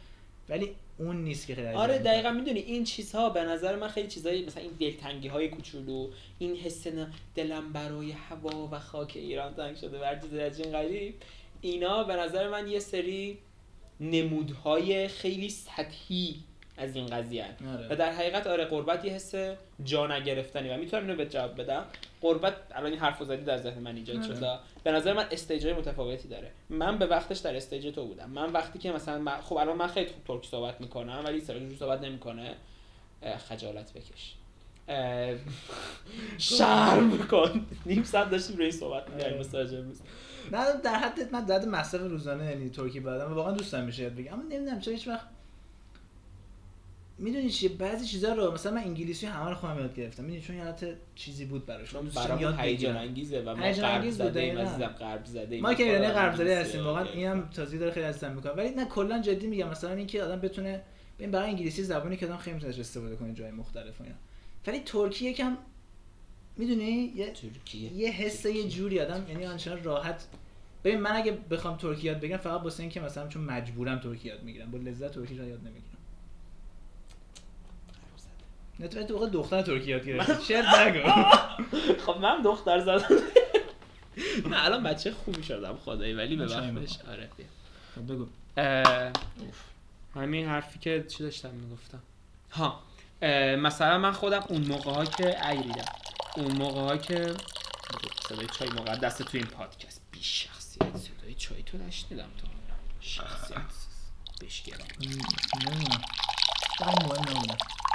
[0.49, 1.99] ولی اون نیست که خیلی آره.
[1.99, 6.57] دقیقا می‌دونی این چیزها به نظر من خیلی چیزایی مثلا این دلتنگی های کوچولو این
[6.57, 6.87] حس
[7.35, 11.15] دلم برای هوا و خاک ایران تنگ شده هر چیز از این قریب
[11.61, 13.39] اینا به نظر من یه سری
[14.01, 16.37] نمودهای خیلی سطحی
[16.79, 17.55] از این قضیه هن.
[17.67, 17.97] و آره.
[17.97, 19.35] در حقیقت آره قربت یه حس
[19.85, 21.85] جا نگرفتنی و می‌تونم اینو به جواب بدم
[22.21, 24.27] قربت الان این حرف زدی در ذهن من ایجاد آره.
[24.27, 28.53] شده به نظر من استیجای متفاوتی داره من به وقتش در استیج تو بودم من
[28.53, 32.01] وقتی که مثلا من- خب الان من خیلی خوب ترکی صحبت می‌کنم ولی سراج صحبت
[32.03, 32.55] نمی‌کنه
[33.49, 34.35] خجالت بکش
[36.39, 39.81] شرم کن نیم ساعت داشتیم روی این صحبت می‌کردیم آره.
[39.81, 40.01] روز.
[40.53, 44.03] نه در حد من در حد مصرف روزانه یعنی ترکی بلدم و واقعا دوستم میشه
[44.03, 45.27] یاد بگم اما نمی‌دونم چرا هیچ وقت
[47.19, 50.25] می‌دونی چیه بعضی چیزا رو مثلا من انگلیسی همه رو خودم یاد گرفتم.
[50.25, 51.95] می‌دونی؟ چون یه حالت چیزی بود براش.
[51.95, 54.59] من چون برامون یاد هیجان انگیزه و ما هیجان غرب زده ایم.
[54.59, 57.05] عزیزم غرب زده ایم ما که ایرانی غرب زده هستیم واقعا.
[57.05, 60.83] اینم توضیح داره خیلی عزیزم می‌کنم ولی نه کلا جدی میگم مثلا اینکه آدم بتونه
[61.19, 64.17] ببین برای انگلیسی زبانی که آدم خیلی می‌تونه استفاده کنه جای مختلف و اینا.
[64.67, 65.57] ولی ترکی یکم
[66.57, 67.93] می‌دونی؟ یه ترکیه.
[67.93, 70.27] یه حس یه جوری آدم یعنی آنچنان راحت.
[70.85, 74.43] ببین من اگه بخوام ترکی یاد بگیرم فقط واسه اینکه مثلا چون مجبورم ترکی یاد
[74.43, 74.71] می‌گیرم.
[74.71, 75.98] با لذت ترکی یاد نمی‌گیرم.
[78.81, 80.45] نه تو تو واقع دختر ترکی یاد گرفتی.
[80.45, 81.11] شعر نگو.
[82.07, 83.17] خب من دختر زدم.
[84.51, 87.29] من الان بچه خوبی شدم خدایی ولی به وقتش آره.
[87.95, 88.27] خب بگو.
[90.15, 92.03] همین حرفی که چی داشتم می‌گفتم؟
[92.53, 92.83] ها.
[93.57, 95.85] مثلا من خودم اون موقع ها که ایریدم
[96.37, 97.35] اون موقع ها که
[98.29, 100.01] صدای چای مقدس تو این پادکست.
[100.13, 102.47] بی شخصیت صدای چای تو نشنیدم تو
[103.01, 103.59] شخصیت
[104.43, 106.03] بشگرم نمی‌دونم.
[106.79, 107.88] فقط مهم نبودم او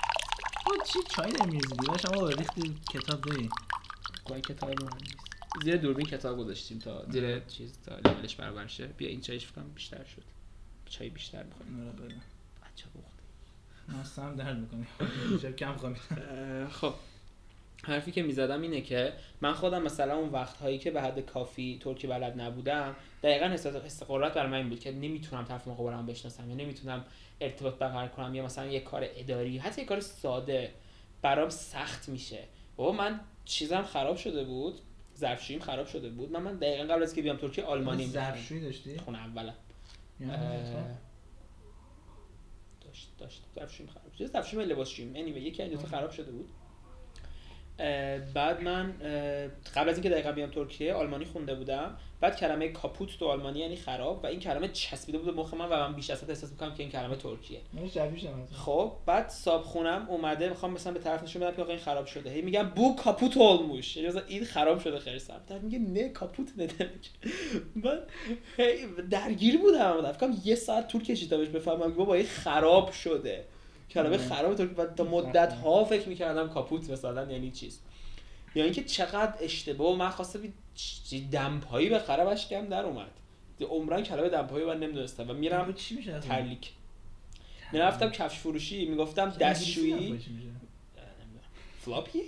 [0.86, 3.50] چی؟ چای داری میریزی بیرون شما ریختی کتاب داری
[4.30, 5.18] با این کتاب مهم نیست.
[5.64, 8.88] زیر دوربین کتاب گذاشتیم تا زیر چیز تا لولش برابر شه.
[8.88, 10.24] بیا این چایش فکرم بیشتر شد.
[10.86, 12.16] چای بیشتر می‌خوایم آره بده
[12.62, 13.24] بچه بخته
[13.98, 14.86] من سم درد می‌کنی
[15.42, 16.94] شب کم خواهم اه، خب.
[17.86, 22.08] حرفی که می‌زدم اینه که من خودم مثلا اون وقتهایی که به حد کافی ترکی
[22.08, 26.56] بلد نبودم دقیقا احساس استقرارت برای من این بود که نمی‌تونم طرف مقابلم بشناسم یا
[26.56, 27.06] نمی‌تونم
[27.44, 30.74] ارتباط برقرار کنم یا مثلا یه کار اداری حتی یه کار ساده
[31.22, 32.44] برام سخت میشه.
[32.76, 34.80] بابا من چیزم خراب شده بود
[35.18, 36.32] ظرفشوییم خراب شده بود.
[36.32, 38.08] من من دقیقا قبل از که بیام ترکیه آلمانی.
[38.08, 39.56] ظرفشویی داشتی؟ خونه اولم.
[40.20, 40.34] یعنی
[42.82, 43.44] داشت داشت.
[43.56, 44.26] ظرفشوییم خراب شد.
[44.26, 45.14] ظرفشوییم لباسشوییم.
[45.14, 46.50] Anyway یکی از خراب شده بود.
[48.34, 48.94] بعد من
[49.76, 51.98] قبل از اینکه دقیقا بیام ترکیه آلمانی خونده بودم.
[52.22, 55.66] بعد کلمه کاپوت تو آلمانی یعنی خراب و این کلمه چسبیده بود به مخ من
[55.66, 57.60] و من بیش از حد احساس می‌کنم که این کلمه ترکیه.
[57.94, 61.82] شبیشم خب بعد صاحب خونم اومده می‌خوام مثلا به طرف نشون بدم که آقا این
[61.82, 62.30] خراب شده.
[62.30, 65.48] هی میگم بو کاپوت olmuş یعنی مثلا این خراب شده سخت.
[65.50, 67.30] بعد میگه نه کاپوت نه demek
[67.76, 68.00] من
[68.58, 70.12] هی درگیر بودم.
[70.12, 73.46] فکر کنم یه ساعت طول کشید تا بهش بفهمم بابا این خراب شده.
[73.90, 74.18] کلمه.
[74.18, 77.80] خراب تو و تا مدت ها فکر می‌کردم کاپوت مثلا یعنی چیز.
[78.56, 83.12] یا اینکه چقدر اشتباه من چ- دمپایی به خرابش کم در اومد.
[83.70, 86.72] عمران کلمه دمپایی من نمی‌دونستم و میرم چی میشه؟ ترلیک
[87.72, 90.20] می‌رفتم کفش فروشی می‌گفتم دستشویی؟
[91.82, 92.22] فلاپی؟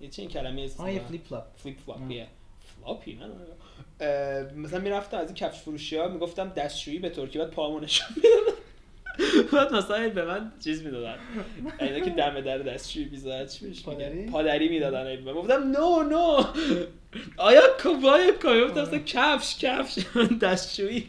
[0.00, 2.26] یه چه این کلمه است آه فلیپ فلاپ فلیپ فلاپیه
[2.76, 3.30] فلاپی من
[4.56, 8.58] مثلا می‌رفتم از این کفش فروشی ها می‌گفتم دستشویی به ترکی بعد پاهمو نشون می‌دادن
[9.52, 11.14] بعد مثلا به من چیز می‌دادن.
[11.80, 15.32] اینا که دم در دستشویی می‌ذارن چی بهش پادری؟ پادری می‌دادن من.
[15.32, 16.44] گفتم نو نو
[17.36, 20.06] آیا کبای کبای گفتم مثلا کفش کفش.
[20.40, 21.08] دستشویی.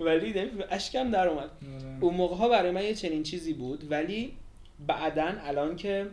[0.00, 0.34] ولی
[0.70, 1.50] اشکم در اومد.
[2.00, 3.90] اون موقع ها برای من یه چنین چیزی بود.
[3.90, 4.32] ولی
[4.86, 6.06] بعدا الان که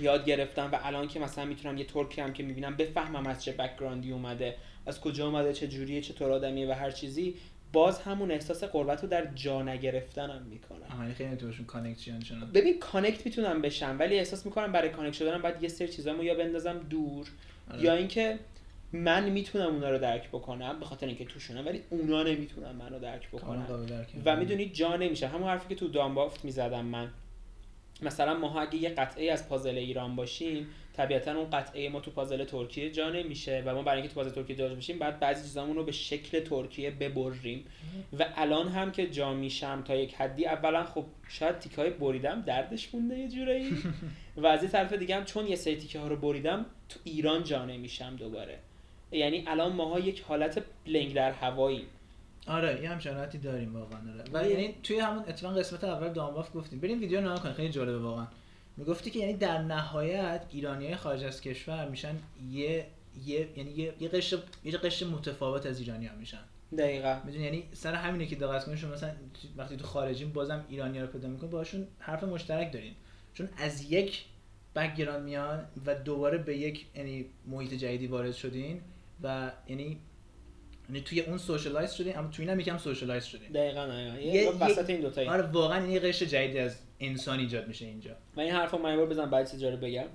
[0.00, 3.52] یاد گرفتم و الان که مثلا می‌تونم یه ترکی هم که می‌بینم بفهمم از چه
[3.52, 4.56] background ی اومده
[4.86, 7.34] از کجا اومده چه جوریه چطور آدمیه و هر چیزی
[7.72, 10.82] باز همون احساس غربت رو در جا نگرفتنم می‌کنم.
[10.90, 14.88] آها این خیلی تو باشون connection شدن ببین connect می‌تونم بشم ولی احساس می‌کنم برای
[14.88, 17.26] connect شدنم باید یه سری چیزامو یا بندازم دور
[17.70, 17.82] آره.
[17.82, 18.38] یا اینکه
[18.92, 23.28] من می‌تونم اونا رو درک بکنم به خاطر اینکه توشونم ولی اونا نمی‌تونن منو درک
[23.28, 23.66] بکنن.
[24.24, 27.08] و می‌دونی جا نمیشه همون حرفی که تو دانبافت می‌زدم من.
[28.02, 32.44] مثلا ما اگه یه قطعه از پازل ایران باشیم طبیعتا اون قطعه ما تو پازل
[32.44, 35.76] ترکیه جا نمیشه و ما برای اینکه تو پازل ترکیه جا بشیم بعد بعضی چیزامون
[35.76, 37.64] رو به شکل ترکیه ببریم.
[38.18, 42.40] و الان هم که جا میشم تا یک حدی اولا خب شاید تیکه های بریدم
[42.40, 43.70] دردش مونده یه جورایی.
[44.42, 47.44] و از یه طرف دیگه هم چون یه سری تیکه ها رو بریدم تو ایران
[47.44, 48.58] جا نمیشم دوباره.
[49.12, 51.86] یعنی الان ماها یک حالت بلنگ در هوایی
[52.46, 54.24] آره یه همچین حالتی داریم واقعا آره.
[54.32, 54.50] و آره.
[54.50, 56.80] یعنی توی همون اتفاقا قسمت اول دانباف گفتیم.
[56.80, 58.26] بریم ویدیو نگاه کنید خیلی جالبه واقعا.
[58.76, 62.16] می‌گفتی که یعنی در نهایت ایرانی های خارج از کشور میشن
[62.50, 62.86] یه
[63.26, 66.38] یه یعنی یه یه قشر یه قشر متفاوت از ایرانی ها میشن.
[66.78, 67.18] دقیقا.
[67.24, 69.10] می‌دونی؟ یعنی سر همینه که دقت کنید شما مثلا
[69.56, 72.94] وقتی تو خارجین بازم ایرانی رو پیدا می‌کنید باشون حرف مشترک دارین.
[73.34, 74.24] چون از یک
[74.76, 78.80] background میان و دوباره به یک یعنی محیط جدیدی وارد شدین
[79.22, 79.98] و یعنی
[80.88, 83.48] یعنی توی اون socialize شدین اما توی اینم یکم socialize شدین.
[83.52, 84.18] دقیقا دقیقا.
[84.18, 88.10] یه- وسط این دوتا آره واقعا این قشر جدیدی از انسان ایجاد میشه اینجا.
[88.36, 90.06] و این حرفو من بار بزنم بعد چیزا رو بگم.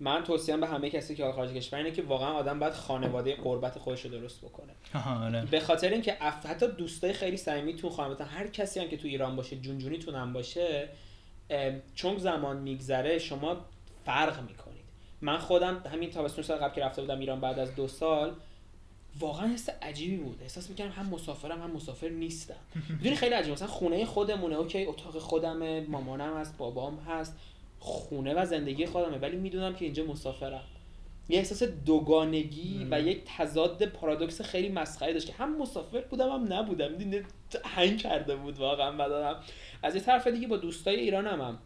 [0.00, 3.78] من توصیهم به همه کسی که خارج کشور اینه که واقعا آدم باید خانواده غربت
[3.78, 4.72] خودش رو درست بکنه.
[5.24, 5.44] آره.
[5.50, 6.46] به خاطر اینکه اف...
[6.46, 10.88] حتی دوستای خیلی صمیمیتون خانواده‌تون هر کسی هم که تو ایران باشه جونجونیتون هم باشه
[11.94, 13.56] چون زمان میگذره شما
[14.04, 14.82] فرق می‌کنید.
[15.20, 18.34] من خودم همین تابستون سال قبل که رفته بودم ایران بعد از دو سال
[19.20, 20.38] واقعا حس عجیبی بود.
[20.42, 22.54] احساس می‌کردم هم مسافرم هم مسافر نیستم.
[22.88, 27.36] می‌دونی خیلی عجیبه مثلا خونه خودمونه اوکی اتاق خودمه مامانم هست بابام هست.
[27.78, 30.64] خونه و زندگی خودمه ولی می‌دونم که اینجا مسافرم.
[31.28, 36.52] یه احساس دوگانگی و یک تضاد پارادوکس خیلی مسخره داشت که هم مسافر بودم هم
[36.52, 36.92] نبودم.
[36.92, 37.20] می‌دونی
[37.64, 39.40] هنگ کرده بود واقعا بدنم.
[39.82, 41.58] از یه طرف دیگه با دوستای ایرانم هم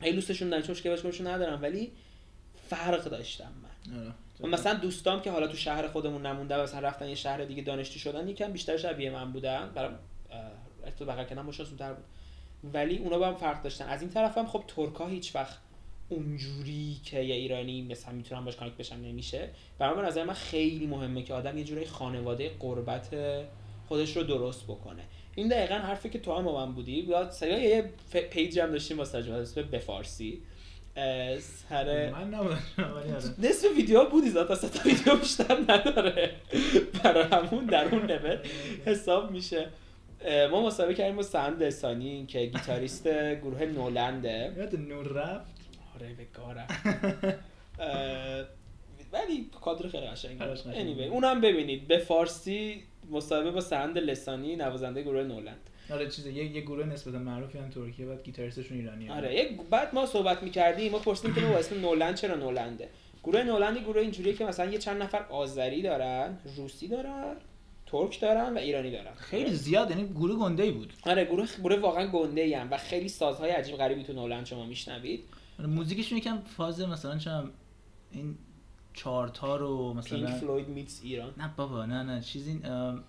[0.00, 1.92] خیلی دوستشون چون باشون ندارم ولی
[2.68, 4.14] فرق داشتم من.
[4.42, 7.62] و مثلا دوستام که حالا تو شهر خودمون نمونده و مثلا رفتن یه شهر دیگه
[7.62, 9.70] دانشجو شدن یکم بیشتر شبیه من بودن.
[9.74, 9.98] برام
[10.84, 12.04] ارتباط بغل کردن مشخص‌تر بود.
[12.74, 13.84] ولی اونا با هم فرق داشتن.
[13.84, 15.58] از این طرف هم خب ترکا هیچ وقت
[16.08, 19.48] اونجوری که یه ایرانی مثلا می‌تونم باش کانکت بشم نمیشه.
[19.78, 23.16] برای من نظر من خیلی مهمه که آدم یه جوری خانواده قربت
[23.88, 25.02] خودش رو درست بکنه.
[25.34, 27.08] این دقیقا حرفی که تو هم با من بودی.
[27.30, 27.90] سیا یه
[28.30, 30.42] پیج هم داشتیم اسم به فارسی.
[31.40, 33.34] سر من نبودم ولی آره.
[33.38, 36.30] نصف ویدیو بودی ذات اصلا تا ویدیو بیشتر نداره.
[37.04, 38.38] برای همون در اون لول
[38.86, 39.68] حساب میشه.
[40.50, 44.52] ما مسابقه کردیم با سند لسانی که گیتاریست گروه نولنده.
[44.56, 45.50] یاد نور رفت؟
[45.94, 46.16] آره
[47.78, 48.44] اه،
[49.12, 50.38] ولی کادر خیلی قشنگه.
[50.38, 50.94] خیلی قشنگه.
[50.94, 51.88] anyway اونم ببینید.
[51.88, 55.69] به فارسی مصاحبه با سند لسانی نوازنده گروه نولند.
[55.92, 59.94] آره چیز یه یه گروه نسبتا معروفی هم ترکیه بعد گیتاریستشون ایرانیه آره یک بعد
[59.94, 62.88] ما صحبت می‌کردیم ما پرسیدیم که با اسم نولند چرا نولنده؟
[63.24, 67.36] گروه نولند یه گروه اینجوریه که مثلا یه چند نفر آذری دارن روسی دارن
[67.86, 69.14] ترک دارن و ایرانی دارن.
[69.14, 70.92] خیلی زیاد یعنی گروه گنده ای بود.
[71.06, 75.24] آره گروه گروه واقعا گنده ای و خیلی سازهای عجیب غریبی تو نولند شما میشنوید.
[75.58, 77.50] آره، موزیکشون یکم فاز مثلا چم
[78.10, 78.34] این
[78.92, 81.34] چارتار و Pink مثلا Floyd meets ایران.
[81.36, 83.04] نه بابا نه نه چیز این ام،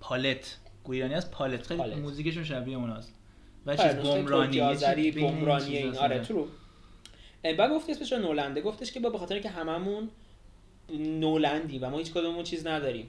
[0.00, 0.58] پالت.
[0.92, 1.66] ایرانی از پالت.
[1.66, 1.96] خیلی پالت.
[1.96, 3.14] موزیکشون شبیه اوناست.
[3.66, 6.18] و آره، چیز بمرانی آذری چیز بین این بمرانی این آره آره.
[6.24, 6.48] true
[7.42, 10.08] بعد گفتی اسمش رو No Land ه؟ گفتش که با به خاطر که هممون
[10.98, 13.06] No Land ی و ما هیچ کدومون چیز نداریم.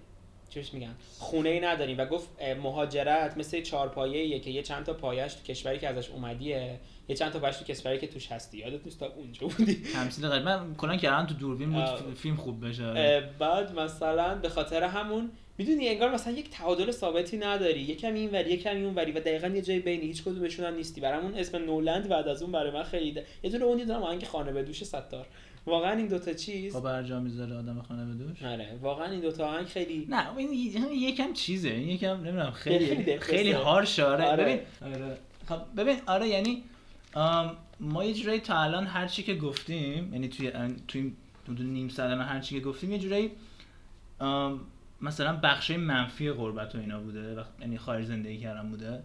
[0.50, 1.98] چیش میگن؟ خونه ای نداریم.
[1.98, 2.30] و گفت
[2.64, 7.32] مهاجرت مثل چهارپایه‌ایه که یه چند تا پایش تو کشوری که ازش اومدیه یه چند
[7.32, 8.58] تا پایش تو کشوری که توش هستی.
[8.58, 12.16] یادت نیست تا اونجا بودی؟ تمثیل غیر من کلا کردن تو دوربین بود.
[12.16, 12.84] فیلم خوب بشه.
[12.84, 17.80] اه، بعد مثلا به خاطر همون می‌دونی انگار مثلا یک تعادل ثابتی نداری.
[17.80, 21.02] یکم این وری یکم این وری و دقیقا یه جای بین هیچ کدومشون هم نیستی.
[21.02, 23.26] برامون اسم نولند بعد از اون برای من خیلی ده.
[23.44, 25.26] یه دونه اونی دارم آهنگ خانه به دوش ستار.
[25.66, 28.80] واقعا این دوتا چیز؟ با برجا می‌ذاره آدم خانه به دوش؟ آره.
[28.82, 30.54] واقعا این دوتا آهنگ خیلی نه این
[30.92, 31.70] یکم چیزه.
[31.70, 34.26] این یکم نمی‌دونم خیلی خیلی هارش آره.
[34.26, 34.44] آره.
[34.44, 35.18] ببین آره.
[35.50, 36.64] خب ببین آره یعنی
[37.80, 40.52] ما یه جورایی تا الان هر چی که گفتیم یعنی توی
[40.88, 41.14] توی
[41.48, 43.32] نیم ساعت هر چی که گفتیم یه جورایی
[44.20, 44.60] ام،
[45.02, 49.04] مثلا بخشای منفی غربت و اینا بوده وقت یعنی خارج زندگی کردن بوده.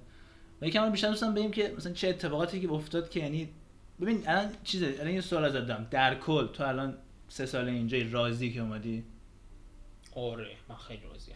[0.62, 3.48] و یکم بیشتر دوستم بگیم که مثلا چه اتفاقاتی که افتاد که یعنی
[4.00, 5.88] ببین الان چیزه الان یه سوال ازت دارم.
[5.90, 9.04] در کل تو الان سه سال اینجا راضی که اومدی؟
[10.16, 11.34] آره من خیلی راضیم.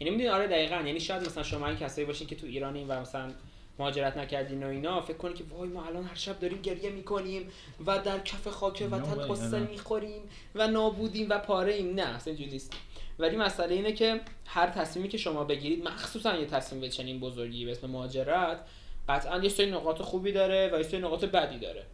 [0.00, 0.76] یعنی می‌دونی آره دقیقا.
[0.76, 3.30] یعنی شاید مثلا شما این کسایی باشین که تو ایرانین و مثلا
[3.78, 7.48] مهاجرت نکردین و اینا فکر کنید که وای ما الان هر شب داریم گریه می‌کنیم
[7.86, 9.58] و در کف خاک وطن قصه.
[9.58, 10.22] می‌خوریم
[10.54, 11.94] و نابودیم و پاره ایم.
[11.94, 12.72] نه اصلا اینجوری نیست.
[13.18, 17.64] ولی مسئله اینه که هر تصمیمی که شما بگیرید مخصوصا یه تصمیم به چنین بزرگی
[17.64, 18.60] به اسم مهاجرت
[19.08, 21.86] قطعا یه سری نقاط خوبی داره و یه سری نقاط بدی داره.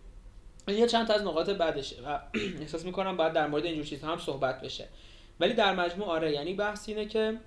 [0.68, 2.18] این یه چند تا از نقاط بدشه و
[2.61, 4.88] احساس می‌کنم باید در مورد اینجور چیزها هم صحبت بشه.
[5.40, 7.38] ولی در مجموع آره یعنی بحث اینه که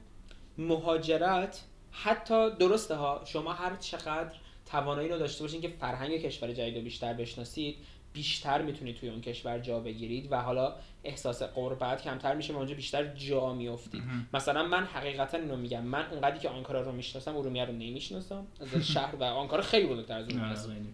[0.58, 6.76] مهاجرت حتی درسته ها شما هر چقدر توانایی رو داشته باشین که فرهنگ کشور جدید
[6.76, 7.76] رو بیشتر بشناسید
[8.14, 12.76] بیشتر می‌تونید توی اون کشور جا بگیرید و حالا احساس قربت کمتر میشه و اونجا
[12.76, 17.66] بیشتر جا میافتید مثلا من حقیقتا اینو میگم من اونقدری که آنکارا رو می‌شناسم ارومیه
[17.66, 18.48] رو نمی‌شناسم.
[18.62, 20.94] از شهر و آنکارا خیلی بزرگتر از است خیلی.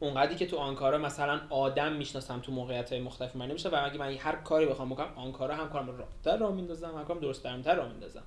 [0.00, 3.98] اونقدری که تو آنکارا مثلا آدم می‌شناسم تو موقعیت های مختلف من نمیشه و اگه
[3.98, 7.44] من هر کاری بخوام بکنم آنکارا هم کارم رو راحت‌تر راه میندازم هم کارم درست
[7.44, 8.22] درمتر راه میندازم.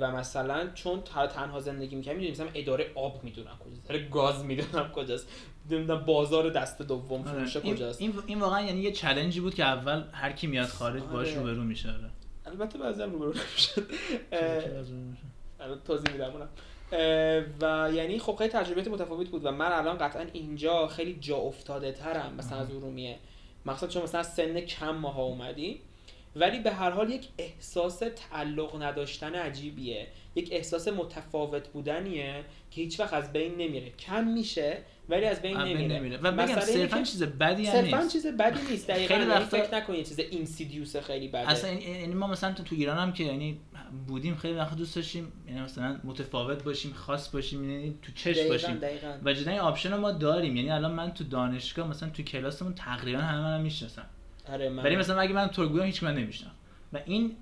[0.00, 4.92] و مثلا چون تنها زندگی می‌کنم می‌دونیم مثلا اداره آب می‌دونم کجاست اداره گاز می‌دونم
[4.92, 5.28] کجاست.
[5.70, 7.30] نمی‌دونم بازار دست دوم آره.
[7.30, 10.66] فروش این, کجاست این, این واقعا یعنی یه چلنجی بود که اول هر کی میاد
[10.66, 11.38] خارج باش آره.
[11.38, 12.10] روبرو میشه آره.
[12.46, 13.90] البته بعضی هم روبرو نمی‌شد
[14.30, 15.22] چه روبرو میشه؟
[15.60, 16.48] الان توضیح میدم اونم
[17.60, 21.92] و یعنی خب خیلی تجربیات متفاوت بود و من الان قطعا اینجا خیلی جا افتاده
[21.92, 23.18] ترم مثلا از ارومیه
[23.66, 25.78] مقصد چون مثلا سن کم ماها اومدیم
[26.36, 33.00] ولی به هر حال یک احساس تعلق نداشتن عجیبیه یک احساس متفاوت بودنیه که هیچ
[33.00, 33.90] وقت از بین نمیره.
[33.90, 36.16] کم میشه ولی از بین نمیره, نمیره.
[36.16, 38.12] و بگم صرفا چیز بدی هم صرفا نیست.
[38.12, 38.88] چیز بدی نیست.
[38.90, 41.50] دقیقاً خیلی یعنی وقتا- فکر نکنید چیز insidious خیلی بده.
[41.50, 43.60] اصلا یعنی ما مثلا تو, تو ایران هم که یعنی
[44.06, 48.48] بودیم خیلی وقت دوست داشتیم یعنی مثلا متفاوت باشیم خاص باشیم یعنی تو چش دقیقاً
[48.48, 48.74] باشیم.
[48.74, 49.18] دقیقاً.
[49.24, 50.56] و جدا این option رو ما داریم.
[50.56, 54.06] یعنی الان من تو دانشگاه مثلا تو کلاسمون تقریبا همه منم می‌شناسن.
[54.52, 56.50] آره من ولی مثلا اگه من ترک بودم هیچ من نمیشنم
[56.92, 57.36] و این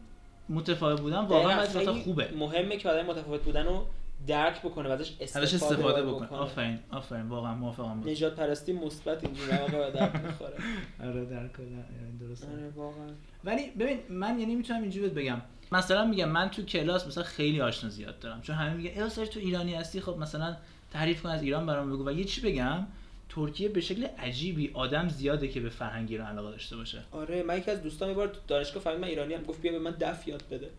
[0.49, 2.31] متفاوت بودن واقعا خیلی خوبه.
[2.39, 3.87] مهمه که آدم متفاوت بودن رو
[4.27, 8.37] درک بکنه و ازش استفاده, ازش استفاده باید بکن آفرین آفرین واقعا موافقم با نجات
[8.37, 10.55] پرستی مثبت اینجوری واقعا درد می‌خوره.
[11.09, 12.47] آره در کل یعنی درسته.
[12.47, 13.09] آره واقعا.
[13.45, 15.43] ولی ببین من یعنی می‌تونم اینجوری بگم.
[15.73, 19.41] مثلا میگم من تو کلاس مثلا خیلی آشنا زیاد دارم چون همه میگن ای تو
[19.41, 20.57] ایرانی هستی؟ خب مثلا
[20.93, 22.09] تعریف کن از ایران برام بگو.
[22.09, 22.87] و یه چی بگم؟
[23.35, 27.03] ترکیه به شکل عجیبی آدم زیاده که به فرهنگ ایران علاقه داشته باشه.
[27.13, 29.73] آره من یکی از دوستان یه بار تو دانشگاه فهمید من ایرانی هم گفت بیا
[29.73, 30.71] به من دف یاد بده.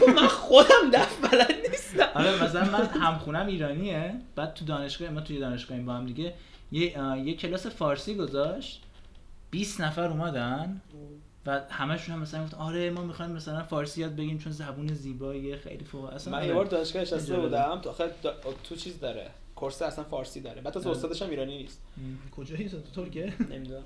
[0.00, 2.08] خب من خودم دف بلد نیستم.
[2.14, 4.14] آره مثلا من همخونم ایرانیه.
[4.36, 6.34] بعد تو دانشگاه ما توی دانشگاه با هم دیگه
[6.72, 8.82] یه یه کلاس فارسی گذاشت.
[9.50, 10.80] 20 نفر اومدن.
[11.46, 15.56] و همشون هم مثلا گفتن آره ما می‌خوایم مثلا فارسی یاد بگیم چون زبون زیباییه
[15.56, 16.04] خیلی فوق.
[16.04, 16.48] اصلا من آره.
[16.48, 20.60] یه بار دانشگاه نشسته بودم تو آخه دا- تو چیز داره؟ کورس اصلا فارسی داره.
[20.62, 20.96] بعد تازه آره.
[20.96, 21.82] استادش هم ایرانی نیست.
[21.96, 23.84] م، کجایی تو ترکیه؟ نمی‌دونم.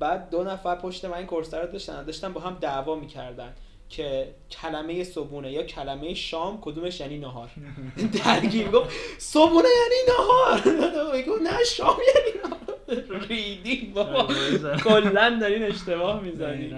[0.00, 2.04] بعد دو نفر پشت من این کورس رو داشتن.
[2.04, 3.52] داشتن با هم دعوا می‌کردن
[3.88, 7.50] که کلمه صبونه یا کلمه شام کدومش یعنی نهار.
[8.24, 10.60] درگیر گفت صبونه یعنی نهار.
[11.16, 13.20] می‌گفت نه شام یعنی نهار.
[13.28, 14.10] ریدی بابا.
[14.22, 16.74] آره، کلا دارین اشتباه می‌زنی.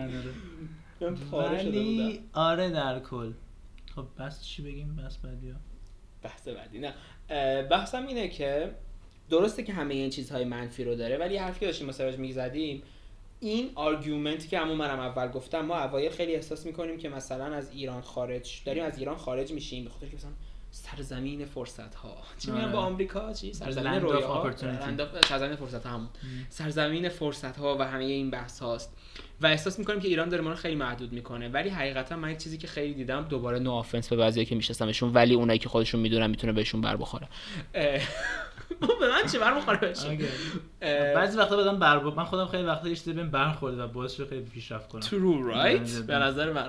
[1.33, 1.59] آره.
[1.59, 3.33] ولی آره در کل.
[3.97, 5.55] خب بس چی بگیم؟ بس بعدیا
[6.23, 6.95] بحث بعدی نه.
[7.71, 8.71] بحثم اینه که
[9.31, 12.83] درسته که همه این چیزهای منفی رو داره ولی حرفی که داشتیم مثلا می‌زدیم
[13.41, 17.71] این آرگومنتی که همون منم اول گفتم ما اوایل خیلی احساس می‌کنیم که مثلا از
[17.71, 20.31] ایران خارج داریم از ایران خارج میشیم به خاطر که مثلا
[20.75, 22.73] سرزمین فرصت ها چی میگن آره.
[22.73, 24.55] با آمریکا؟ چی؟ سرزمین رویا.
[25.29, 26.09] سرزمین فرصت ها همون
[26.49, 28.97] سرزمین فرصت ها و همه این بحث هاست.
[29.41, 31.49] و احساس می‌کنیم که ایران داره ما رو خیلی محدود می‌کنه.
[31.49, 35.13] ولی حقیقتا من یک چیزی که خیلی دیدم دوباره نو آفنس به بعضی که میشناسمشون
[35.13, 37.29] ولی اونایی که خودشون می‌دونن می‌تونه بهشون بر بخوره.
[39.01, 40.19] به من چه بر بخوره بهشون؟
[41.15, 44.27] بعضی وقتا بدم بر من خودم خیلی وقتا یه چیزی بهم برخورده و باعث شده
[44.27, 45.03] خیلی پیشرفت کنم.
[45.03, 45.57] True right?
[45.57, 46.69] آره، به نظر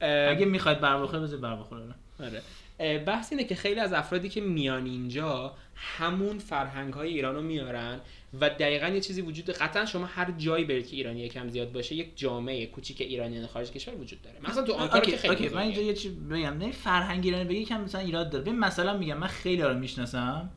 [0.00, 1.82] اه، اگه می‌خواید بر بخوره بذار بر بخوره.
[2.20, 2.42] آره.
[2.78, 8.00] بحث اینه که خیلی از افرادی که میان اینجا همون فرهنگ های ایران رو میارن
[8.40, 9.50] و دقیقا یه چیزی وجود.
[9.50, 13.70] قطعا شما هر جایی برید که ایرانی یکم زیاد باشه یک جامعه کوچیک ایرانیان خارج
[13.70, 14.36] کشور وجود داره.
[14.50, 15.62] مثلا تو آنکارا که خیلی okay من.
[15.62, 16.58] اینجا یه چی بگم.
[16.58, 18.44] نه فرهنگ ایرانی بگی کم مثلا ایراد داره.
[18.44, 20.50] ببین مثلا میگم من خیلی رو می‌شناسم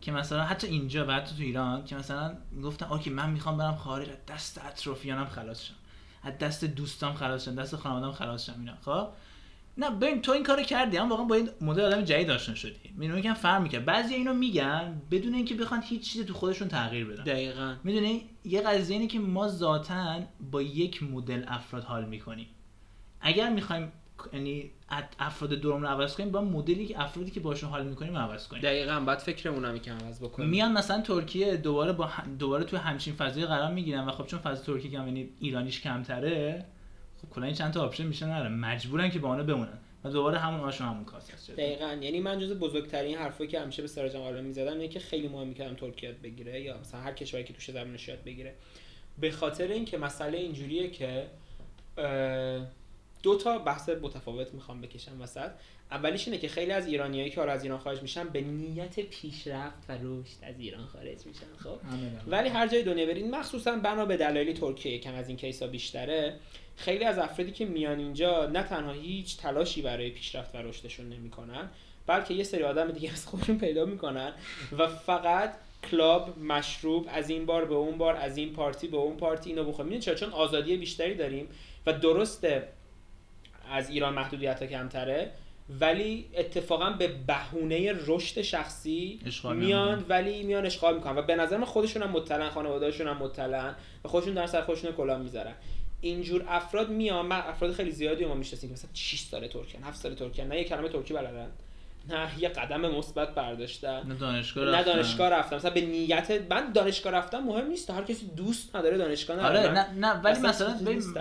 [0.00, 3.76] که مثلا حتی اینجا و حتی تو ایران که مثلا گفتن okay من می‌خوام برم
[3.76, 5.74] خارج از دست اطرافیانم خلاص شم.
[6.22, 8.74] از دست دوستام خلاص شم دست خانواده‌ام خلاص شم اینا.
[8.84, 9.08] خب؟
[9.78, 12.90] نه ببین تو این کارو کردی اما واقعا با این مدل آدم جدید آشنا شدی.
[12.96, 17.06] می‌دونی یکم فرق می‌کنه بعضی اینو میگن بدون اینکه بخوان هیچ چیزی تو خودشون تغییر
[17.06, 17.24] بدن.
[17.24, 17.74] دقیقا.
[17.84, 22.46] می‌دونی؟ یه قضیه اینه که ما ذاتا با یک مدل افراد حال می‌کنیم.
[23.20, 23.92] اگر می‌خوایم
[24.32, 24.70] یعنی
[25.18, 28.62] افراد دورمون رو عوض کنیم با مدلی که افرادی که باشون حال می‌کنیم عوض کنیم.
[28.62, 30.48] دقیقا بعد فکرمون هم یکم عوض بکنیم.
[30.48, 34.38] میان مثلا ترکیه دوباره با هم- دوباره توی همچین فضای قرار می‌گیرن و خب چون
[34.38, 36.64] فضای ترکیه کم یعنی ایرانیش کمتره
[37.30, 38.48] کلا این چند تا option میشه نره.
[38.48, 39.78] مجبورن که با اونا بمونن.
[40.04, 41.98] و دوباره همون آشون همون کاسه است دقیقا.
[42.00, 45.48] یعنی من جز بزرگترین حرفایی که همیشه به سراج قائلان می‌زدم اینه که خیلی مهم
[45.48, 48.54] می‌کردم ترکیه بگیره یا مثلا هر کشوری که توش زبانش یاد بگیره.
[49.18, 51.26] به خاطر اینکه مسئله اینجوریه که
[53.22, 55.50] دو تا بحث متفاوت می‌خوام بکشم وسط.
[55.90, 59.76] اولیش اینه که خیلی از ایرانیایی که حالا از ایران خارج میشن به نیت پیشرفت
[59.88, 61.78] و رشد از ایران خارج میشن خب؟
[62.26, 66.36] ولی هر جای دنیا برین مخصوصا بنا به دلایلی ترکیه کم از این کیسا بیشتره
[66.76, 71.70] خیلی از افرادی که میان اینجا نه تنها هیچ تلاشی برای پیشرفت و رشدشون نمی‌کنن
[72.06, 74.32] بلکه یه سری آدم دیگه از خودشون پیدا می‌کنن
[74.78, 75.54] و فقط
[75.90, 79.64] کلاب مشروب از این بار به اون بار از این پارتی به اون پارتی اینو
[79.64, 81.48] بخوریم می‌دونی چرا؟ چون آزادی بیشتری داریم
[81.86, 82.68] و درسته
[83.72, 85.30] از ایران محدودیت ها کمتره
[85.80, 90.04] ولی اتفاقا به بهونه رشد شخصی میان.
[90.08, 91.18] ولی میان اشغال می‌کنن.
[91.18, 94.92] و به نظر من خودشون هم مطلعن خانواده‌هاشون هم مطلعن و خودشون در سر خودشون
[94.92, 95.54] کلاه می‌ذارن.
[96.00, 99.96] اینجور افراد میان من افراد خیلی زیادی ما می‌شناسیم که مثلا 6 سال ترکیان 7
[99.96, 101.50] سال ترکیان نه یه کلمه ترکی بلدن.
[102.08, 104.92] نه یه قدم مثبت برداشتن نه دانشگاه نه رفتن.
[104.92, 105.56] دانشگاه رفتم.
[105.56, 107.90] مثلا به نیت من دانشگاه رفتم مهم نیست.
[107.90, 110.74] هر کسی دوست نداره دانشگاه نره آره نه نه ولی مثلا.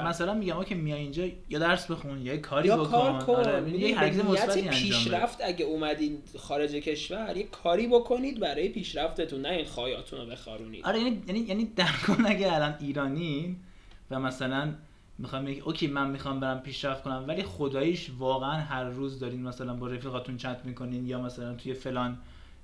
[0.05, 2.91] مثلا میگم ما که میای اینجا یا درس بخون یا کاری یا بکن.
[2.91, 3.35] کار کن.
[3.35, 9.41] آره یه به حرکت مثبتی پیشرفت اگه اومدین خارج کشور یه کاری بکنید برای پیشرفتتون
[9.41, 10.85] نه این خایاتون رو بخارونید.
[10.85, 13.55] آره یعنی یعنی یعنی در کن اگه الان ایرانی
[14.11, 14.73] و مثلا
[15.17, 19.73] می‌خوام بگی اوکی من می‌خوام برم پیشرفت کنم ولی خداییش واقعا هر روز دارین مثلا
[19.73, 22.17] با رفیقاتون چت می‌کنین یا مثلا توی فلان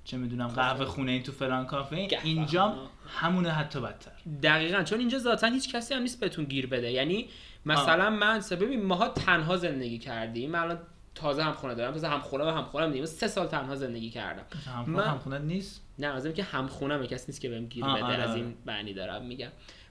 [0.04, 2.88] چه می‌دونم قهوه خونه این تو فلان کافه اینجا خونه.
[3.08, 4.10] همونه حتی بدتر.
[4.42, 6.90] دقیقا چون اینجا ذاتا هیچ کسی هم نیست بهتون گیر بده.
[6.92, 7.28] یعنی
[7.66, 10.50] مثلا من سه- ببین ماها تنها زندگی کردیم.
[10.50, 10.78] من الان
[11.14, 11.92] تازه هم خونه دارم.
[11.92, 14.42] تازه هم خونه و هم خونم دیگه سه سال تنها زندگی کردم.
[14.66, 17.84] هم من- هم خونه نیست؟ نه از اینکه هم خونم کسی نیست که بهم گیر
[17.84, 18.04] آه، بده.
[18.04, 18.38] آره، از آره.
[18.40, 19.48] این معنی دارم میگم.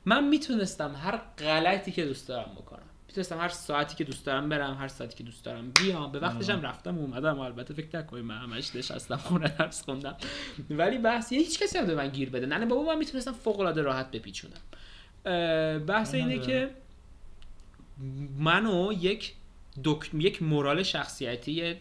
[0.07, 2.83] من می‌تونستم هر غلطی که دوست دارم بکنم.
[3.07, 6.11] می‌تونستم هر ساعتی که دوست دارم برم هر ساعتی که دوست دارم بیام.
[6.11, 7.37] به وقتش هم رفتم و اومدم.
[7.37, 10.15] و البته فکر نکنید من همش نشستم خونه درس خوندم.
[10.69, 12.45] ولی بحث یه هیچ کسی هم به من گیر بده.
[12.45, 14.61] نه بابا من می‌تونستم فوق العاده راحت بپیچونم.
[15.79, 16.41] بحث نه، اینه نه.
[16.41, 16.69] که
[18.37, 19.33] منو یک
[19.83, 20.09] دک...
[20.13, 21.75] یک مورال شخصیتی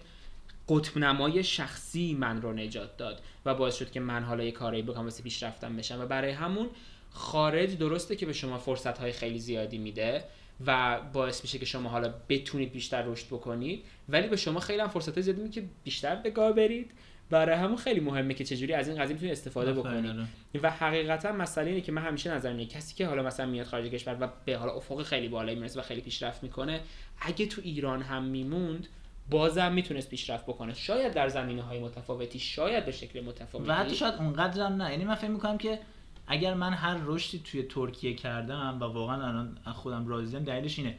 [0.69, 4.83] قطب نمای شخصی من رو نجات داد و باعث شد که من حالا یه کاری
[4.83, 6.01] بکنم واسه پیشرفتم بشم.
[6.01, 6.69] و برای همون
[7.17, 10.25] خارج درسته که به شما فرصت های خیلی زیادی میده
[10.67, 14.89] و باعث میشه که شما حالا بتونید بیشتر رشد بکنید ولی به شما خیلی هم
[14.89, 16.91] فرصت های زیادی میده که بیشتر به گاه برید.
[17.31, 20.07] برای همون خیلی مهمه که چجوری از این قضیه می‌تونید استفاده بکنید.
[20.07, 20.27] آره.
[20.63, 23.85] و حقیقتا مسئله اینه که من همیشه نظرم اینه کسی که حالا مثلا میاد خارج
[23.85, 26.81] کشور و به حالا افق خیلی بالایی می‌رسه و خیلی پیشرفت می‌کنه
[27.21, 28.87] اگه تو ایران هم میموند
[29.31, 30.75] بازم می‌تونست پیشرفت بکنه.
[30.75, 33.71] شاید در زمینه های متفاوتی شاید به شکل متفاوتی.
[33.71, 34.91] و حتی شاید اونقدر هم نه.
[34.91, 35.79] یعنی من فکر می‌کنم که
[36.27, 40.99] اگر من هر رشدی توی ترکیه کردم و واقعا الان خودم راضیم دلیلش اینه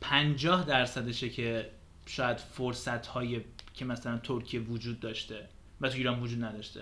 [0.00, 1.70] 50 درصدشه که
[2.06, 3.40] شاید فرصت های
[3.74, 5.48] که مثلا ترکیه وجود داشته
[5.80, 6.80] و تو ایران وجود نداشته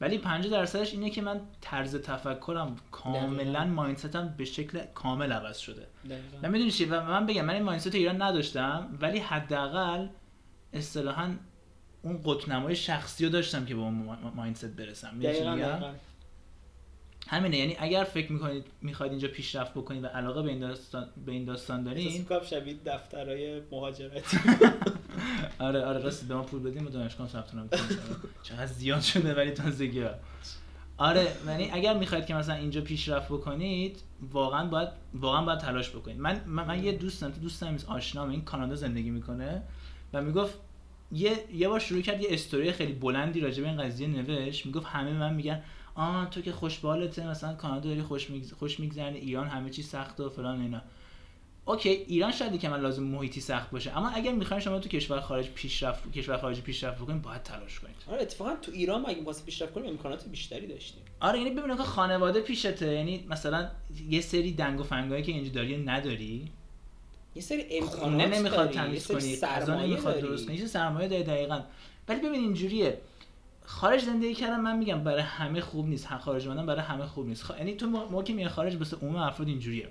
[0.00, 3.64] ولی 50 درصدش اینه که من طرز تفکرم کاملا.
[3.64, 6.38] مایندستم به شکل کامل عوض شده دقیقاً.
[6.42, 10.06] و می‌دونی چی و من بگم من این مایندست ایران نداشتم ولی حداقل
[10.72, 11.34] اصطلاحا
[12.02, 15.18] اون قطب نمای شخصی رو داشتم که به اون ما- مایندست برسم؟
[15.76, 15.94] دقیقاً.
[17.28, 21.32] همینه یعنی اگر فکر می‌کنید می‌خواید اینجا پیشرفت بکنید و علاقه به این داستان به
[21.32, 24.38] این داستان دارین می‌کنم شبیه دفترهای مهاجرتی.
[25.58, 27.82] آره آره راست به ما پول بدیم و دانشگاه ثبت نام کنیم.
[28.42, 30.10] چقدر زیاد شده ولی تازگی ها.
[30.96, 36.20] آره یعنی اگر می‌خواید که مثلا اینجا پیشرفت بکنید واقعا باید واقعا باید تلاش بکنید.
[36.20, 39.62] من من, من یه دوستم تو دوستم نیست آشنام این کانادا زندگی می‌کنه
[40.12, 40.58] و می‌گفت
[41.12, 44.66] یه یه بار شروع کرد یه استوری خیلی بلندی راجع به این قضیه نوشت.
[44.66, 45.62] می‌گفت همه من میگن
[45.96, 48.52] آه تو که خوشبالته مثلا کانادا داری خوش میگذ...
[48.52, 50.82] خوش میگذرنی ایران همه چی سخته و فلان اینا.
[51.64, 55.20] اوکی ایران شاید که من لازم محیطی سخت باشه اما اگر می‌خواین شما تو کشور
[55.20, 59.22] خارج پیشرفت کشور خارجی پیشرفت بکنید باید تلاش کنید آره اتفاقا تو ایران ما اگه
[59.22, 61.02] واسه پیشرفت کنیم امکانات بیشتری داشتیم.
[61.20, 63.68] آره یعنی ببین که خانواده پیشته یعنی مثلا
[64.08, 66.50] یه سری دنگ و فنگایی که اینجا داری نداری؟
[67.34, 70.20] یه سری امکانات نمی‌خواد تمیز کنی غذا سرمایه نمی‌خواد.
[70.20, 71.60] درست کنی یه سرمایه داری دقیقا.
[72.08, 72.98] ولی ببین اینجوریه
[73.66, 76.06] خارج زندگی کردن من میگم برای همه خوب نیست.
[76.06, 77.44] هم خارج اومدن برای همه خوب نیست.
[77.44, 77.52] خ...
[77.58, 79.88] یعنی تو مو- موقع که میای خارج واسه عموم افراد اینجوریه.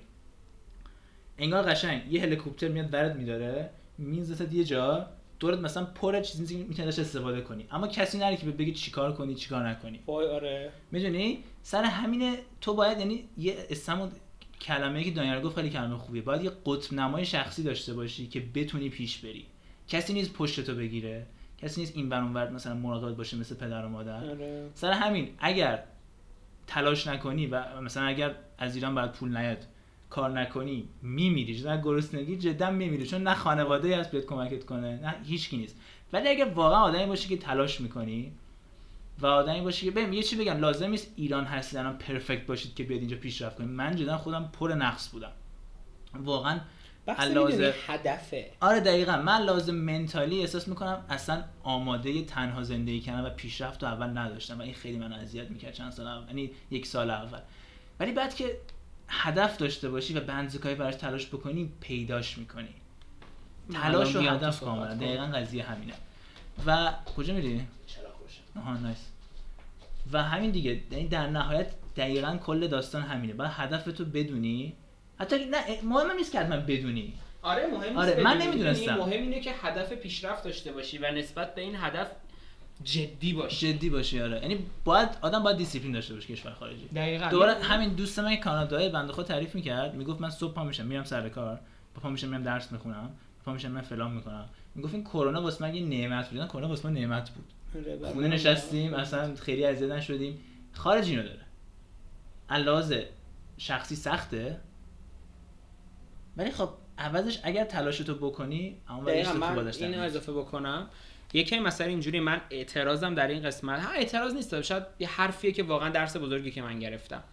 [1.37, 2.13] انگار قشنگ.
[2.13, 5.07] یه هلیکوپتر میاد برات میداره میزت یه جا
[5.39, 7.67] دورت مثلا پر چیزی می‌تونی ازش استفاده کنی.
[7.71, 9.99] اما کسی نره که بگه چیکار کنی چیکار نکنی.
[10.05, 10.71] وای آره.
[10.91, 14.11] می‌دونی؟ سر همینه تو باید یعنی یه اسم
[14.61, 16.21] کلمه که دانیال گفت خیلی کلمه خوبیه.
[16.21, 19.45] باید یه قطب نمای شخصی داشته باشی که بتونی پیش بری.
[19.87, 21.25] کسی نیست پشت تو بگیره.
[21.65, 24.29] کسی نیست این ور مثلا مراقبت باشه مثل پدر و مادر.
[24.29, 24.69] آره.
[24.73, 25.83] سر همین اگر
[26.67, 29.57] تلاش نکنی و مثلا اگر از ایران باید پول نیاد
[30.09, 31.55] کار نکنی میمیری.
[31.55, 35.75] جدا گرسنگی جدا میمیری چون نه خانواده هست بیاد کمکت کنه نه هیچکی نیست.
[36.13, 38.31] ولی اگر واقعا آدمی باشی که تلاش می‌کنی
[39.19, 42.75] و آدمی باشی که ببین یه چی بگم لازم نیست ایران هستید الان پرفکت باشید
[42.75, 43.69] که بیاد اینجا پیشرفت کنید.
[43.69, 45.31] من جدا خودم پر نقص بودم.
[46.13, 46.59] واقعا
[47.07, 48.51] می‌دونی هدفه.
[48.61, 49.17] آره دقیقا.
[49.17, 54.59] من لازم منتالی احساس می‌کنم اصلا آماده تنها زندگی کردن و پیشرفت رو اول نداشتم
[54.59, 57.39] و این خیلی من اذیت می‌کرد چند سال اول یعنی یک سال اول.
[57.99, 58.57] ولی بعد که
[59.07, 62.73] هدف داشته باشی و بنزکایی براش تلاش بکنی پیداش می‌کنی.
[63.73, 64.93] تلاش و هدف کاملا.
[64.93, 65.93] دقیقا قضیه همینه.
[66.65, 67.67] و کجا میری؟
[68.55, 68.97] آها nice.
[70.11, 70.81] و همین دیگه.
[70.91, 73.33] یعنی در نهایت دقیقا کل داستان همینه.
[73.33, 74.73] باید هدف تو بدونی
[75.19, 77.13] حتی نه مهم نیست که حتما بدونی.
[77.41, 78.37] آره مهم نیست آره، من.
[78.37, 78.95] نمی‌دونستم.
[78.95, 82.07] مهم اینه که هدف پیشرفت داشته باشی و نسبت به این هدف
[82.83, 83.73] جدی باشی.
[83.73, 84.41] جدی باشی آره.
[84.41, 86.87] یعنی باید آدم باید دیسیپلین داشته باشه کشور خارجی.
[86.95, 87.29] دقیقاً.
[87.29, 91.03] دوباره همین دوست من کانادایی بنده خود تعریف می‌کرد می‌گفت من صبح پا میشم میرم
[91.03, 91.59] سر کار
[91.95, 93.09] با پا میشم میرم درس می‌خونم
[93.45, 94.49] پا میشم میرم فلان می‌کنم.
[94.75, 96.39] می‌گفت این کرونا واسه من یه نعمت بود.
[96.39, 97.45] نه، کرونا واسه من نعمت بود.
[97.75, 98.11] آره، بله.
[98.13, 100.39] خونه نشستیم اصلا خیلی اذیت نشدیم.
[100.73, 101.41] خارج اینو داره.
[102.49, 103.05] علاوه
[103.57, 104.59] شخصی سخته
[106.37, 110.01] ولی خب عوضش اگر تلاشتو بکنی اما من اینو.
[110.01, 110.89] اضافه بکنم.
[111.33, 115.63] یکی مسئله اینجوری من اعتراضم در این قسمت ها اعتراض نیست شاید یه حرفیه که
[115.63, 117.23] واقعا درس بزرگی که من گرفتم.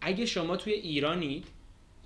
[0.00, 1.46] اگه شما توی ایرانید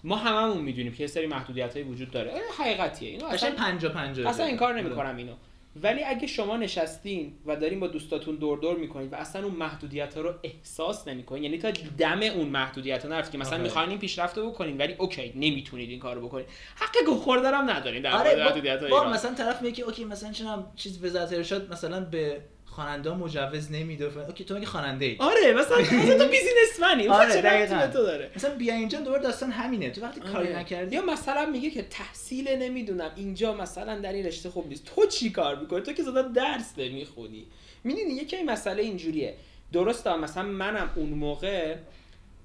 [0.04, 2.34] ما هممون می‌دونیم که یه سری محدودیت وجود داره.
[2.34, 3.10] این حقیقتیه.
[3.10, 5.32] اینو اصلا 50 50 اصلا این کار نمی‌کنم اینو.
[5.76, 10.14] ولی اگه شما نشستین و دارین با دوستاتون دور دور می‌کنید و اصلا اون محدودیت
[10.14, 13.58] ها رو احساس نمی‌کنید یعنی تا دم اون محدودیت ها نرفتید که مثلا.
[13.58, 17.70] می‌خواین این پیشرفت رو بکنید ولی okay نمی‌تونید این کارو بکنید حق گه خوردن هم
[17.70, 19.12] ندارین در آره محدودیت ایران.
[19.12, 22.40] مثلا طرف میگه okay مثلا چون چیز وزارت ارشاد مثلا به
[22.70, 24.26] خواننده مجوز نمیده.
[24.26, 27.86] okay تو مگه خواننده ای؟ آره مثلا مثلا تو businessman ی آره، دقیقاً.
[27.86, 29.90] تو داره؟ مثلا بیا اینجا دوباره داستان همینه.
[29.90, 30.58] تو وقتی کاری آره.
[30.58, 33.10] نکردی یا مثلا میگه که تحصیل نمی‌دونم.
[33.16, 34.84] اینجا مثلا در این رشته خوب نیست.
[34.84, 37.46] تو چی کار می‌کنی؟ تو که زدن درس نمی‌خونی.
[37.84, 39.34] می‌دونی یکی مسئله اینجوریه.
[39.72, 41.76] درسته مثلا منم اون موقع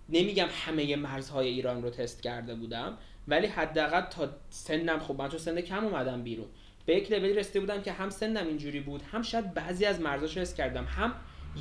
[0.09, 2.97] نمیگم همه مرزهای ایران رو تست کرده بودم
[3.27, 6.47] ولی حداقل تا سنم خب من تو سن کم اومدم بیرون.
[6.85, 10.39] به یک لولی رسیده بودم که هم سنم اینجوری بود هم شاید بعضی از مرزاشو
[10.39, 11.13] حس کردم هم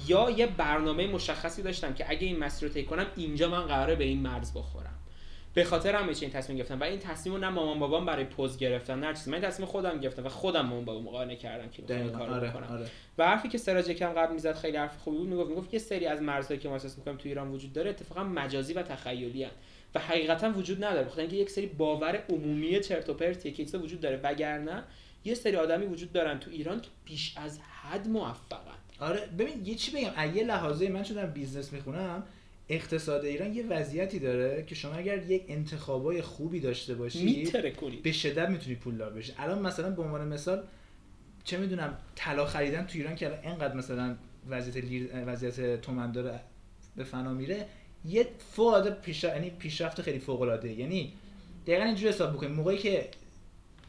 [0.09, 3.95] یا یه برنامه مشخصی داشتم که اگه این مسیر رو طی کنم اینجا من قراره
[3.95, 4.95] به این مرز بخورم.
[5.55, 8.59] به خاطر همه این تصمیم گرفتم و این تصمیم رو نه مامان بابام برای پوز
[8.59, 9.31] گرفتن نه چیزی.
[9.31, 12.19] من این تصمیم خودم گرفتم و خودم مامان بابام قانع کردم که بخوام.
[12.19, 12.67] کارو آره بکنم.
[12.67, 12.87] آره.
[13.19, 16.07] و حرفی که سراج یکم قبل می‌زد خیلی حرف خوبی بود می‌گفت می‌گفت یه سری
[16.07, 19.47] از مرزهایی که ما احساس می‌کنیم تو ایران وجود داره اتفاقا مجازی و تخیلی
[19.95, 24.01] و حقیقتا وجود نداره بخاطر اینکه یک سری باور عمومی چرت و پرتیه که وجود
[24.01, 24.21] داره.
[24.23, 24.83] وگرنه
[25.25, 28.79] یه سری آدمی وجود دارن تو ایران که بیش از حد موفقن.
[29.01, 32.23] آره ببین یه چی بگم؟ از یه لحاظه من شدم business می‌خونم
[32.69, 37.51] اقتصاد ایران یه وضعیتی داره که شما اگر یک انتخابای خوبی داشته باشی
[38.03, 39.33] به شدت می‌تونی پولدار بشی.
[39.39, 40.63] الان مثلا به عنوان مثال
[41.45, 44.17] چه می‌دونم طلا خریدن تو ایران که الان انقدر مثلا
[44.49, 45.11] وضعیت لیر...
[45.27, 46.41] وضعیت تومن داره
[46.97, 47.67] به فنا میره
[48.05, 51.13] یه العاده پیش یعنی پیشرفت خیلی فوق العاده یعنی
[51.67, 52.53] دقیقا اینجوری حساب بکنیم.
[52.53, 53.09] موقعی که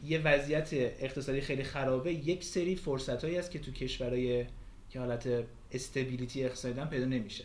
[0.06, 2.12] یه وضعیت اقتصادی خیلی خرابه.
[2.12, 4.44] یک سری فرصتایی هست که تو کشورهای
[4.90, 7.44] که حالت استبیلیتی اقتصادی پیدا نمیشه.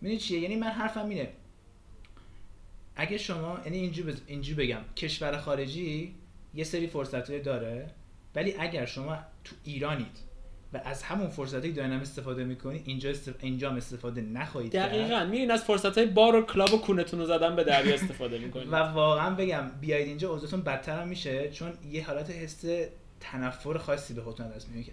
[0.00, 1.28] می‌دونی چیه؟ یعنی من حرفم اینه.
[2.96, 3.78] اگه شما یعنی
[4.26, 4.80] اینجوری بگم.
[4.96, 6.14] کشور خارجی
[6.54, 7.90] یه سری فرصتایی داره
[8.34, 10.33] ولی اگر شما تو ایرانید
[10.74, 13.34] و از همون فرصتی که دارین هم استفاده می‌کنید اینجا استف...
[13.40, 14.88] اینجا هم استفاده نخواهید کرد.
[14.90, 15.24] دقیقا.
[15.24, 18.68] میرین از فرصت های بار و کلاب و کونتون رو زدن به دریا استفاده می‌کنید
[18.72, 22.64] و واقعا بگم بیاید اینجا اوضاعتون بدتر هم میشه چون یه حالت حس
[23.20, 24.92] تنفر خاصی به خودتون دست میاد که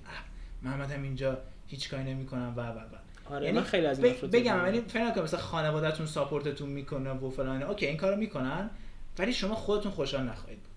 [0.61, 2.53] من اومدم اینجا هیچ کاری نمی‌کنم.
[2.57, 3.33] و و و.
[3.33, 4.65] آره یعنی من خیلی از این ب- بگم.
[4.65, 8.69] یعنی فکر نکنم مثلا خانوادهتون support تون می‌کنه و فلان okay این کارو می‌کنن
[9.19, 10.71] ولی شما خودتون خوشحال نخواهید بود.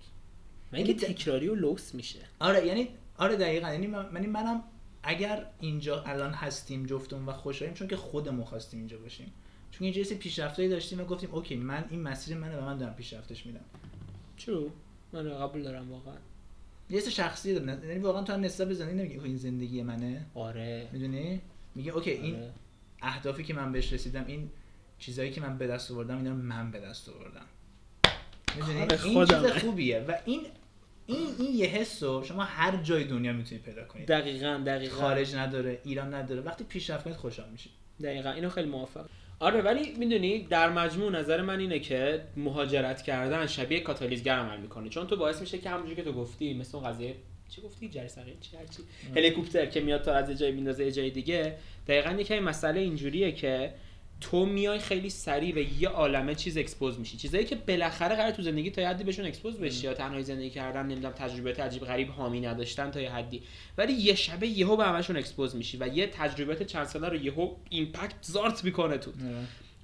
[0.72, 2.18] من اینکه تکراری و لوس میشه.
[2.40, 2.88] آره یعنی
[3.18, 3.68] آره دقیقا.
[3.72, 4.62] یعنی من یعنی منم
[5.04, 9.32] اگر اینجا الان هستیم جفتمون و خوشحالیم چون که خودمون خواستیم اینجا باشیم.
[9.70, 12.94] چون اینجا یه پیشرفتایی داشتیم و گفتیم okay من این مسیر منه و من دارم
[12.94, 13.64] پیشرفتش میدم
[14.36, 14.66] چرا
[15.12, 16.14] من قبول دارم واقعا.
[16.90, 20.26] یه سری شخصی داره یعنی واقعا تو هم نسبت به زندگی نمیگی این زندگی منه.
[20.34, 20.88] آره.
[20.92, 21.40] می‌دونی؟
[21.74, 22.52] میگه اوکی این آره.
[23.02, 24.50] اهدافی که من بهش رسیدم این
[24.98, 27.46] چیزایی که من به دست آوردم اینا من به دست آوردم.
[28.56, 29.62] می‌دونی؟ کار این چیز.
[29.62, 30.04] خوبیه.
[30.08, 30.40] و این
[31.06, 34.96] این این یه حس رو شما هر جای دنیا می‌تونید پیدا کنید دقیقا دقیقا.
[34.96, 36.40] خارج نداره ایران نداره.
[36.40, 37.72] وقتی پیشرفت کنید خوشحال میشید.
[38.02, 38.30] دقیقا.
[38.30, 39.06] اینو خیلی موافق
[39.40, 44.88] آره ولی می‌دونی در مجموع نظر من اینه که مهاجرت کردن شبیه کاتالیزگر عمل می‌کنه.
[44.88, 47.14] چون تو باعث میشه که همونجوری که تو گفتی مثل اون قضیه
[47.48, 48.82] چی گفتی؟ جری صغیر؟ چی؟ هرچی
[49.16, 51.56] هلیکوپتر که میاد تا از جای میندازه یه جای دیگه.
[51.88, 53.74] دقیقا یکی مسئله اینجوریه که
[54.30, 57.16] تو میای خیلی سریع به یه عالمه چیز expose میشی.
[57.16, 60.50] چیزایی که بالاخره قرار تو زندگی تا یه حدی بهشون expose بشی یا تنهایی زندگی
[60.50, 63.42] کردن نمی‌دونم تجربه عجیب غریب حامی نداشتن تا یه حدی.
[63.78, 67.50] ولی یه شبه یهو به همشون expose میشی و یه تجربه چند ساله رو یهو
[67.70, 69.10] impact زارت می‌کنه تو.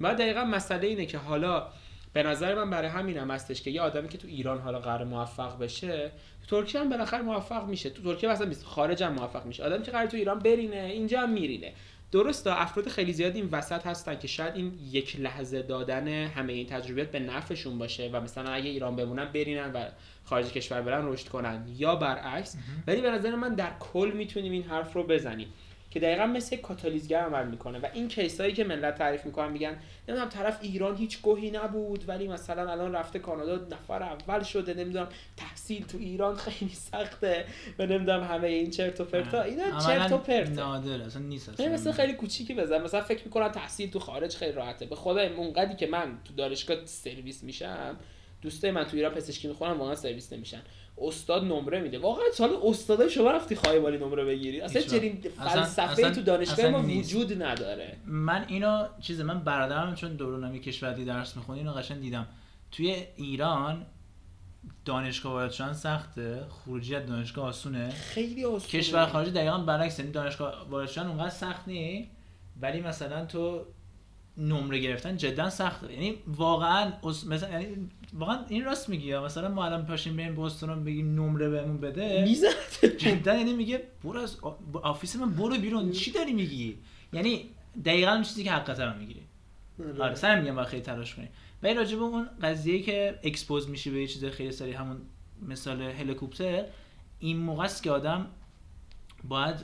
[0.01, 1.67] و دقیقا مسئله اینه که حالا
[2.13, 5.59] به نظر من برای همینم هستش که یه آدمی که تو ایران حالا قرار موفق
[5.59, 6.11] بشه
[6.49, 7.91] تو ترکیه هم بالاخره موفق میشه.
[7.91, 9.65] تو ترکیه مثلا خارج هم موفق میشه.
[9.65, 11.73] آدمی که قرار تو ایران برینه اینجا هم میرینه.
[12.13, 16.67] درسته افراد خیلی زیادی این وسط هستن که شاید این یک لحظه دادن همه این
[16.67, 19.85] تجربیات به نفعشون باشه و مثلا اگه ایران بمونن برینن و
[20.25, 21.65] خارج کشور برن رشد کنن.
[21.77, 22.57] یا برعکس
[22.87, 25.49] ولی به نظر من در کل می‌تونیم این حرف رو بزنیم.
[25.91, 27.79] که دقیقا مثل کاتالیزگر عمل می‌کنه.
[27.79, 29.77] و این کیسایی که ملت تعریف می‌کنن میگن
[30.09, 35.09] نمی‌دونم طرف ایران هیچ گوهی نبود ولی مثلا الان رفته کانادا نفر اول شده نمی‌دونم
[35.37, 37.45] تحصیل تو ایران خیلی سخته
[37.79, 39.43] و نمی‌دونم همه این چرت و پرتا.
[39.43, 41.69] اینا چرت و پرت نادر اصلا نیست اصلا.
[41.69, 42.83] مثلا خیلی کوچیکی بزن.
[42.83, 44.87] مثلا فکر می‌کنم تحصیل تو خارج خیلی راحته.
[44.87, 47.97] به خدا اونقدی که من تو دانشگاه سرویس میشم
[48.43, 50.63] دوستای من تو ایران پزشکی می‌خونن واقعا سرویس نمیشن.
[51.01, 51.99] استاد نمره میده.
[51.99, 54.83] واقعا سال استادای شما رفتی خواهی نمره بگیری؟ اصلا.
[54.83, 56.83] چنین فلسفه اصلا- تو دانشگاه ما.
[56.83, 57.97] وجود نداره.
[58.07, 62.27] من اینو چیز من برادرم چون دورونمی کشوری درس می‌خونه اینو قشنگ دیدم.
[62.73, 63.87] توی ایران
[64.85, 66.45] دانشگاه وارد شدن سخته.
[66.49, 67.91] خروجی از دانشگاه آسونه.
[67.91, 68.83] خیلی آسونه.
[68.83, 72.11] کشور خارجی دقیقا برعکس یعنی دانشگاه وارد شدن اونقدر سخت نی
[72.61, 73.65] ولی مثلا تو
[74.37, 75.93] نمره گرفتن جدا سخته.
[75.93, 76.93] یعنی واقعا
[77.27, 77.67] مثلا یعنی
[78.13, 82.25] واقعا این راست میگی مثلا ما الان پاشیم بریم بوستون بگیم نمره بهمون بده.
[82.25, 84.37] می‌زد جدا یعنی میگه برو از
[84.83, 85.91] office من برو بیرون.
[85.93, 86.79] چی داری میگی؟
[87.13, 87.51] یعنی
[87.85, 89.23] دقیقا اون چیزی که حقیقتا رو می‌گیری.
[90.01, 90.15] آره.
[90.15, 91.29] سعی میگم باید خیلی تلاش کنی.
[91.63, 95.01] ولی راجع به اون قضیه که expose میشی به یه چیز خیلی سری همون
[95.43, 96.65] مثال هلیکوپتر
[97.19, 98.27] این موقع است که آدم
[99.25, 99.57] باید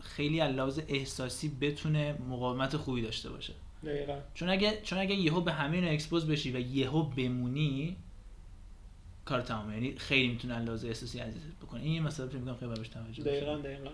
[0.00, 3.52] خیلی لحاظ احساسی بتونه مقاومت خوبی داشته باشه.
[3.84, 4.18] دقیقا.
[4.34, 7.96] چون اگه چون اگه یهو به همین expose بشی و یهو بمونی
[9.24, 11.80] کار تمامه یعنی خیلی می‌تونه لحاظ احساسی اذیتت بکنه.
[11.80, 13.22] این یه مسئله فکر می‌کنم خیلی بهش توجه.
[13.22, 13.90] دقیقا دقیقا.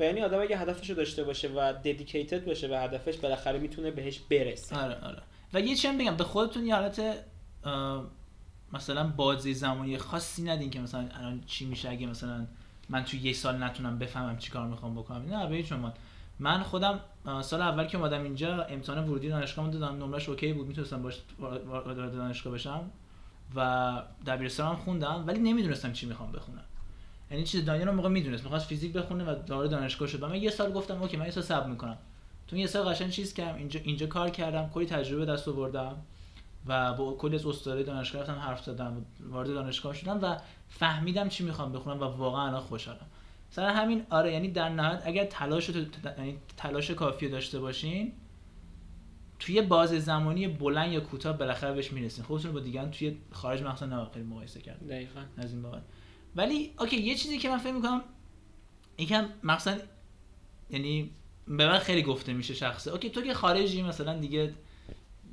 [0.00, 3.90] و یعنی آدم اگه هدفش رو داشته باشه و dedicated باشه به هدفش بالاخره می‌تونه
[3.90, 4.76] بهش برسه.
[4.76, 5.22] آره آره.
[5.54, 7.02] و یه چی هم بگم به خودتون یه حالت
[8.72, 12.46] مثلا بازی زمانی خاصی ندین که مثلا الان چی میشه اگه مثلا
[12.88, 15.34] من تو یه سال نتونم بفهمم چی کار می‌خوام بکنم.
[15.34, 15.92] نه به هیچ عنوان.
[16.40, 17.00] من خودم
[17.42, 19.96] سال اول که اومدم اینجا امتحان ورودی دانشگاه دادم.
[19.96, 22.90] نمرش okay بود می‌تونستم باش وارد دانشگاه بشم.
[23.54, 26.64] و دبیرستانم خوندم ولی نمی‌دونستم چی می‌خوام بخونم.
[27.30, 30.22] یعنی چیز دانیال اون موقع می‌دونست می‌خواست فیزیک بخونه و وارد دانشگاه شد.
[30.22, 31.98] و من یه سال گفتم okay من یه سال صبر می‌کنم.
[32.48, 35.96] تو یه سال قشنگ چیز کردم اینجا اینجا کار کردم کلی تجربه دست آوردم
[36.66, 40.36] و با کلی از استادای دانشگاه رفتم حرف زدم وارد دانشگاه شدم و
[40.68, 43.06] فهمیدم چی می‌خوام بخونم و واقعا خوشحالم.
[43.50, 45.68] سر همین آره یعنی در نهایت اگر تلاش
[46.18, 48.12] یعنی تلاش کافی داشته باشین
[49.38, 52.24] توی باز زمانی بلند یا کوتاه بالاخره بهش می‌رسین.
[52.24, 55.20] خودتون با دیگران توی خارج مخصوصا نباید خیلی مقایسه کرد دقیقا.
[55.36, 55.82] از این بابت.
[56.36, 58.02] ولی okay یه چیزی که من فکر می‌کنم
[58.98, 59.78] یکم مثلا
[60.70, 61.10] یعنی
[61.48, 62.90] به من خیلی گفته میشه شخصه.
[62.90, 64.54] okay تو که خارجی مثلا دیگه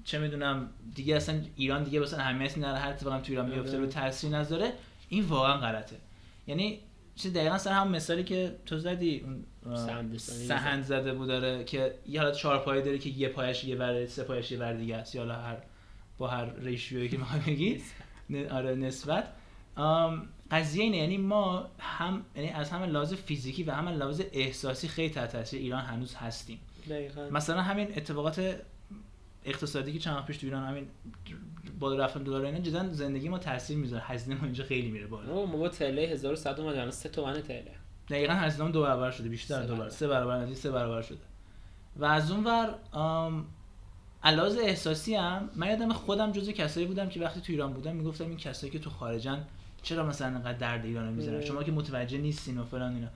[0.03, 3.85] چه می‌دونم دیگه اصلا ایران دیگه مثلا اهمیتی نداره هر اتفاقی تو ایران میفته رو
[3.85, 4.73] تاثیر نذاره
[5.09, 5.95] این واقعا غلطه.
[6.47, 6.79] یعنی
[7.17, 9.25] چیز دقیقا سر هم مثالی که تو زدی
[9.65, 13.75] اون سهند زده بود داره که یه حالت چهار پایه داره که یه پایش یه
[13.75, 15.15] ور سه پایش یه ور دیگه است.
[15.15, 15.57] یا حالا هر
[16.17, 17.81] با هر ریشیویی که می‌خوای بگی.
[18.57, 19.27] آره نسبت.
[20.51, 25.09] قضیه اینه یعنی ما هم یعنی از همه لحاظ فیزیکی و هم لحاظ احساسی خیلی
[25.13, 26.59] تحت تاثیر ایران هنوز هستیم.
[26.89, 27.29] دقیقا.
[27.29, 28.55] مثلا همین اتفاقات
[29.47, 30.87] اقتصادی که چند پیش تو ایران همین
[31.79, 34.03] با رفتن دلار اینا جدا زندگی ما تاثیر می‌ذاره.
[34.03, 35.45] هزینه ما اینجا خیلی میره بالا.
[35.45, 37.71] ما با تله 1100 اومد الان 3 تومن تله.
[38.09, 39.89] دقیقا هزینه دو برابر شده بیشتر دو برابر.
[39.89, 41.17] سه برابر نزدیک سه برابر شده.
[41.95, 42.75] و از اون ور
[44.23, 48.27] علاوه احساسی هم من یادم خودم جزو کسایی بودم که وقتی تو ایران بودم می‌گفتم
[48.27, 49.45] این کسایی که تو خارجن
[49.83, 51.45] چرا مثلا انقدر درد ایرانو آره.
[51.45, 53.07] شما که متوجه نیستین و فلان اینا.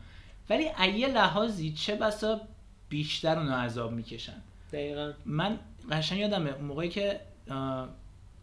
[0.50, 2.42] ولی از یه لحاظی چه بسا
[2.90, 4.42] بیشتر اونو عذاب می‌کشن.
[4.72, 5.14] دقیقا.
[5.26, 5.60] من
[5.92, 7.20] قشنگ یادمه اون موقعی که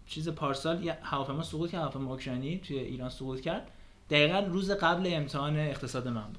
[0.07, 3.71] چیز پارسال هواپیما سقوط کرد هواپیما اوکراینی توی ایران سقوط کرد
[4.11, 6.39] دقیقا روز قبل امتحان اقتصاد من بود.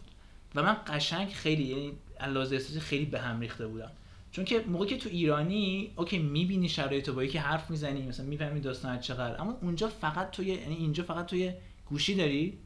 [0.55, 3.91] و من قشنگ خیلی یعنی احساسی خیلی به هم ریخته بودم.
[4.31, 8.59] چون که موقعی که تو ایرانی اوکی می‌بینی شرایط با یکی حرف می‌زنی مثلا می‌فهمی
[8.59, 11.53] داستان چقدر اما اونجا فقط توی یعنی اینجا فقط توی
[11.85, 12.57] گوشی داری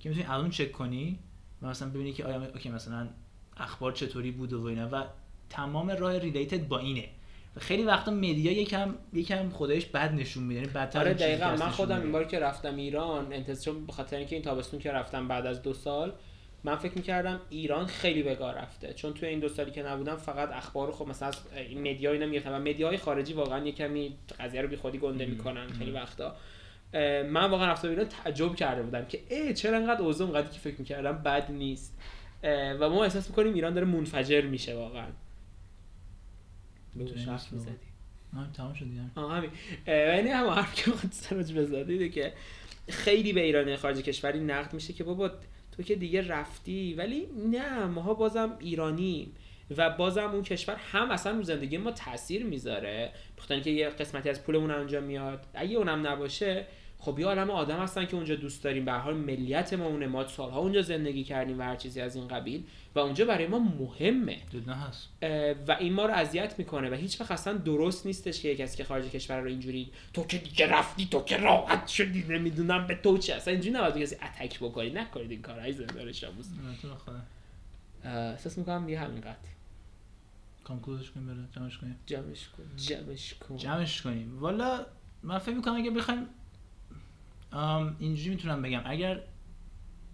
[0.00, 1.18] که می‌تونی الان چک کنی
[1.62, 3.08] و مثلا ببینی که آیا اوکی مثلا
[3.56, 4.88] اخبار چطوری بود و اینا.
[4.92, 5.04] و
[5.50, 7.08] تمام راه ریلیتد با اینه.
[7.58, 11.50] خیلی وقتا مدیا یکم یکم خودش بد نشون میده یعنی بدتر آره دقیقا.
[11.50, 12.00] من خودم.
[12.00, 15.62] این بار که رفتم ایران انتظار به خاطر اینکه این تابستون که رفتم بعد از
[15.62, 16.12] دو سال
[16.64, 18.92] من فکر می‌کردم ایران خیلی به کار رفته.
[18.92, 22.26] چون توی این دو سالی که نبودم فقط اخبار خب مثلا از این مدیا اینا
[22.26, 26.36] می‌گفتن و مدیاهای خارجی واقعا یه کمی قضیه رو بی خودی گنده می‌کنن خیلی وقتا.
[27.22, 30.78] من واقعا رفتم ایران تعجب کرده بودم که ای چرا انقدر اوضاع اونقدری که فکر
[30.78, 31.98] می‌کردم بد نیست؟
[32.80, 35.06] و ما احساس می‌کنیم ایران داره منفجر میشه واقعا.
[36.98, 37.86] شرط نیست می‌زدی.
[38.36, 39.00] آه، تمام شد دیگه.
[39.14, 39.50] آه همین.
[39.86, 42.32] یعنی هم حرف که که
[42.88, 45.30] خیلی به ایرانی خارج کشوری نقد میشه که بابا
[45.76, 46.94] تو که دیگه رفتی.
[46.94, 49.32] ولی نه ماها بازم ایرانیم
[49.76, 53.12] و بازم اون کشور هم اصلا رو زندگی ما تاثیر می‌ذاره.
[53.38, 55.46] بخاطر اینکه یه قسمتی از پولمون اونجا میاد.
[55.54, 56.66] اگه اونم نباشه
[57.04, 58.84] خب یه عالم آدم هستن که اونجا دوست داریم.
[58.84, 60.06] به هر حال ملیت ما اونه.
[60.06, 62.64] ما سالها اونجا زندگی کردیم و هر چیزی از این قبیل.
[62.94, 64.38] و اونجا برای ما مهمه.
[64.68, 65.08] هست.
[65.68, 68.84] و این ما رو اذیت می‌کنه و هیچ وقت اصلا درست نیستش که کسی که
[68.84, 73.18] خارج کشور رو اینجوری تو که دیگه رفتی تو که راحت شدی نمی‌دونم به تو
[73.18, 73.34] چه.
[73.34, 74.90] اصلا اینجوری نباید کسی اتک بکنی.
[74.90, 76.46] نکنید این زندان شاموس.
[76.82, 77.20] تو به خدا
[78.04, 79.44] اه، احساس می‌کنم دیگه همین قد
[80.64, 81.96] کانکلودش کنیم بره جمعش کنیم.
[82.06, 83.56] جمعش کن جمعش کن.
[83.56, 84.38] جمعش کنیم.
[84.40, 84.86] والا
[85.22, 86.26] من فکر می‌کنم اگه بخوایم
[87.98, 88.82] اینجوری می‌تونم بگم.
[88.84, 89.20] اگر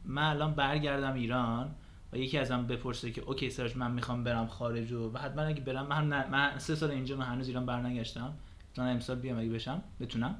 [0.04, 1.74] من الان برگردم ایران
[2.12, 5.86] و یکی ازم بپرسه که okay سرش من می‌خوام برم خارج و, حتما اگه برم
[5.86, 8.34] من, نه- من سه سال اینجا من هنوز ایران برنگشتم.
[8.78, 9.82] من امسال بیام اگه بشم.
[10.00, 10.34] بتونم.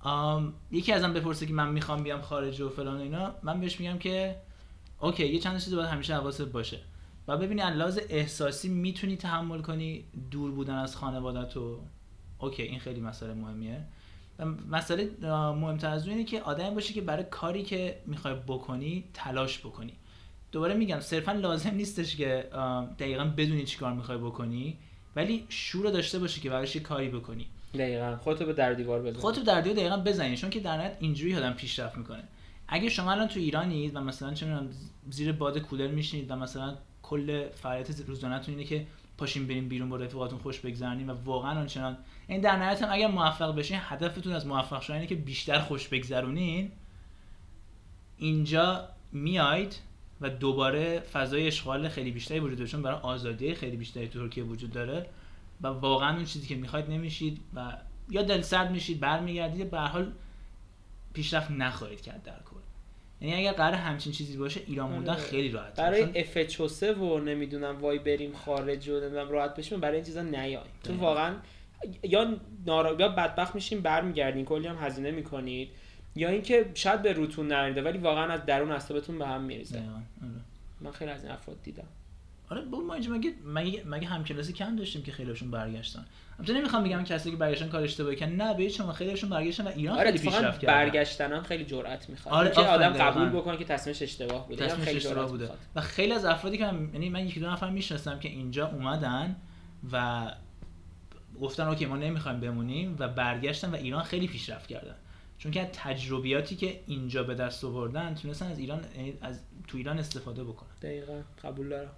[0.00, 3.98] آم، یکی ازم بپرسه که من می‌خوام بیام خارج و فلان اینا من بهش میگم
[3.98, 4.36] که
[5.00, 6.78] okay یه چند تا چیز باید همیشه حواست باشه.
[7.28, 11.56] و ببینی لحاظ احساسی می‌تونی تحمل کنی دور بودن از خانوادت
[12.38, 13.84] اوکی این خیلی مسئله مهمیه.
[14.70, 15.10] مسئله
[15.52, 19.92] مهمتر از اون اینه که آدم باشی که برای کاری که می‌خوای بکنی تلاش بکنی.
[20.52, 22.48] دوباره میگم صرفا لازم نیستش که
[22.98, 24.76] دقیقا بدونی چی کار می‌خوای بکنی
[25.16, 27.46] ولی شور داشته باشی که براش یه کاری بکنی.
[27.74, 28.16] دقیقاً.
[28.16, 29.20] خودتو به در دیوار بزن.
[29.20, 32.22] خودتو در دیو دقیقا بزنی چون که در نهایت اینجوری آدم پیشرفت می‌کنه.
[32.68, 34.46] اگه شما الان تو ایرانید و مثلا چه
[35.10, 38.86] زیر باد کولر میشینید و مثلا کل فعالیت روزانه‌تون اینه که
[39.18, 41.96] پاشین بریم بیرون با رفیقاتون خوش بگذرونین و واقعا آنچنان
[42.26, 45.88] این در نهایت هم اگر موفق بشین هدفتون از موفق شدن اینه که بیشتر خوش
[45.88, 46.72] بگذرونین.
[48.16, 49.78] اینجا میاید
[50.20, 54.72] و دوباره فضای اشغال خیلی بیشتری وجود داره چون برای آزادی خیلی بیشتری ترکیه وجود
[54.72, 55.06] داره
[55.60, 57.76] و واقعا اون چیزی که می‌خواید نمیشید و
[58.10, 60.12] یا دل سرد میشید برمیگردید به هر حال
[61.12, 62.63] پیشرفت نخواهید کرد در کل.
[63.20, 65.22] یعنی اگر قرار همچین چیزی باشه ایران موندن آره.
[65.22, 66.60] خیلی راحت برای اف
[67.00, 70.62] و نمی‌دونم وای بریم خارج و نمی‌دونم راحت بشیم برای این چیزا چون دقیقاً.
[70.96, 71.34] واقعا
[72.02, 72.36] یا
[72.66, 72.96] نارا...
[72.98, 75.68] یا بدبخت میشین برمیگردین کلی هم هزینه می‌کنید
[76.16, 79.82] یا اینکه شاید به روتون نریده ولی واقعا از درون اعصابتون به هم میریزه.
[80.80, 81.88] من خیلی از این افراد دیدم.
[82.50, 86.06] آره با ما اینجا مگه مگه مگه همکلاسی کم داشتیم که خیلیشون برگشتن؟
[86.38, 89.68] البته نمی‌خوام بگم کسی که برگشتن کار اشتباهی کردن نه به شما خیلیشون برگشتن و
[89.68, 90.74] ایران آره خیلی پیشرفت کردن.
[90.74, 92.34] برگشتن هم خیلی جرأت می‌خواد.
[92.34, 93.28] آره، که آدم قبول.
[93.28, 95.42] بکنه که تصمیمش اشتباه بوده تصمیمش خیلی اشتباه بوده.
[95.42, 95.58] می‌خواد.
[95.76, 99.36] و خیلی از افرادی که من یعنی من یکی دو نفر می‌شناسم که اینجا اومدن
[99.92, 100.26] و
[101.40, 104.94] گفتن okay ما نمی‌خوایم بمونیم و برگشتن و ایران خیلی پیشرفت کردن.
[105.38, 108.84] چون که تجربیاتی که اینجا به دست آوردن تونستن از ایران
[109.20, 110.70] از تو ایران استفاده بکنن.
[110.82, 111.90] دقیقا قبول دارم.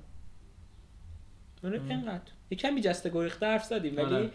[1.65, 4.31] اینقدر یه کمی جسته گریخته حرف زدیم ولی آره.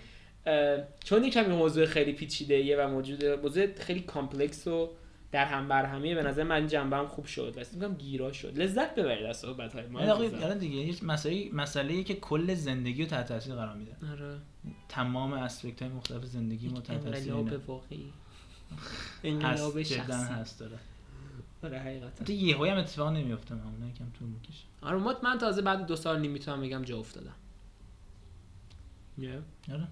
[0.46, 4.90] اه، چون یه کمی موضوع خیلی پیچیده و موجود موضوع خیلی complex و
[5.32, 7.54] در هم بر همیه به نظر من جنبه هم خوب شد.
[7.58, 8.58] و میگم گیرا شد.
[8.60, 10.44] لذت ببرید از صحبت های ما عزیزم.
[10.44, 13.92] آره دیگه یه مسئله مسئله که کل زندگی رو تحت تاثیر قرار میده.
[14.12, 14.38] آره.
[14.90, 17.34] تمام اسپکت های مختلف زندگی ما تحت تاثیر.
[17.68, 18.14] واقعی.
[19.24, 20.34] انقلاب شخصی.
[20.34, 20.78] هست داره
[21.64, 22.26] آره حقیقتا.
[22.26, 24.64] تو یه هم اتفاق نمیفته معمولا یکم طول می‌کشه.
[24.82, 27.34] آره ما- من تازه بعد دو سال نیم می‌تونم بگم جا افتادم.
[29.20, 29.72] Yeah.
[29.72, 29.88] آره.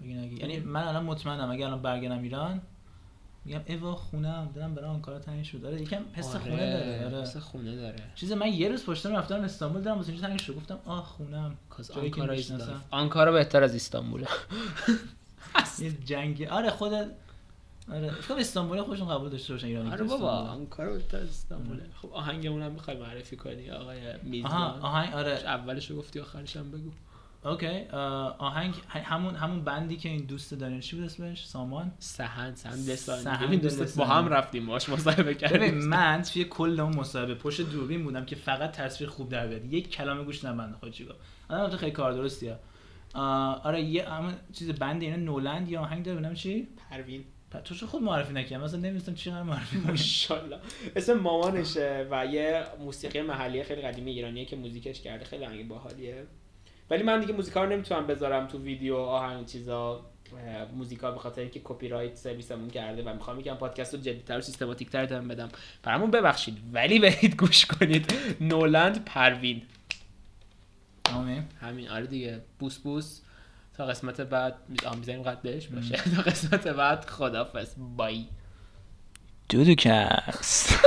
[0.00, 2.60] یعنی من الان مطمئنم اگه الان برگردم ایران
[3.44, 7.22] میگم ایوا خونم دلم برای آنکارا تنگ شد آره یکم حس آره، خونه داره آره.
[7.22, 7.96] حس خونه داره.
[8.14, 11.90] چیز من یه روز پشتم رفتم استانبول دارم واسه تنگ شد گفتم آه خونم کاز
[11.90, 12.36] آنکارا.
[12.90, 14.26] آنکارا بهتر از استانبوله.
[15.78, 17.06] یه جنگی آره خودت
[17.92, 20.60] آره فکر استانبول خودشون قبول داشته باشن ایرانی آره بابا استانبول.
[20.60, 21.82] آنکارا بهتر از استانبوله.
[22.02, 25.32] خب آهنگمون هم می‌خوای معرفی کنی آقای آها میزبان آهنگ آره.
[25.32, 26.90] اولشو گفتی آخرش هم بگو.
[27.44, 32.54] اوکی آه، آهنگ همون همون بندی که این دوست داره چی بود اسمش؟ سامان؟ سهن
[32.54, 34.04] سهن لسانی ببین دوستت با.
[34.04, 38.36] هم رفتیم باش مصاحبه ببین کردیم من توی کل اون مصاحبه پشت دوربین بودم که
[38.36, 39.64] فقط تصویر خوب در بیاد.
[39.64, 41.16] یک کلمه گوش نبند خود چیکار؟
[41.48, 42.58] آدم تو خیلی کار درستیه.
[43.14, 47.24] آره یه همون چیز بند اینا نولند یا آهنگ داره ببینم چی؟ پروین.
[47.60, 49.90] تو چه خود معرفی نکردم مثلا نمیستم چی قرار معرفی کنم.
[49.90, 50.58] ماشاءالله.
[50.96, 56.24] اسم مامانشه و یه موسیقی محلی خیلی قدیمی ایرانیه که موزیکش کرده خیلی آهنگ باحالیه.
[56.90, 60.06] ولی من دیگه موزیکا رو نمی‌تونم بذارم تو ویدیو آهنگ چیزا.
[60.76, 64.40] موزیکا به خاطر اینکه کپی رایت سرویسمون کرده و می‌خوام یکم پادکست رو جدیدتر و
[64.40, 65.48] سیستماتیکتر ادامه بدم.
[65.82, 66.58] برامون ببخشید.
[66.72, 68.14] ولی برید گوش کنید.
[68.40, 69.62] نولند پروین.
[71.60, 71.88] همین.
[71.88, 72.40] آره دیگه.
[72.58, 73.20] بوس بوس.
[73.76, 74.54] تا قسمت بعد
[74.96, 75.96] می‌زنیم قدش باشه.
[76.16, 78.24] تا قسمت بعد خدافظ بای.
[79.48, 80.78] دودوکست.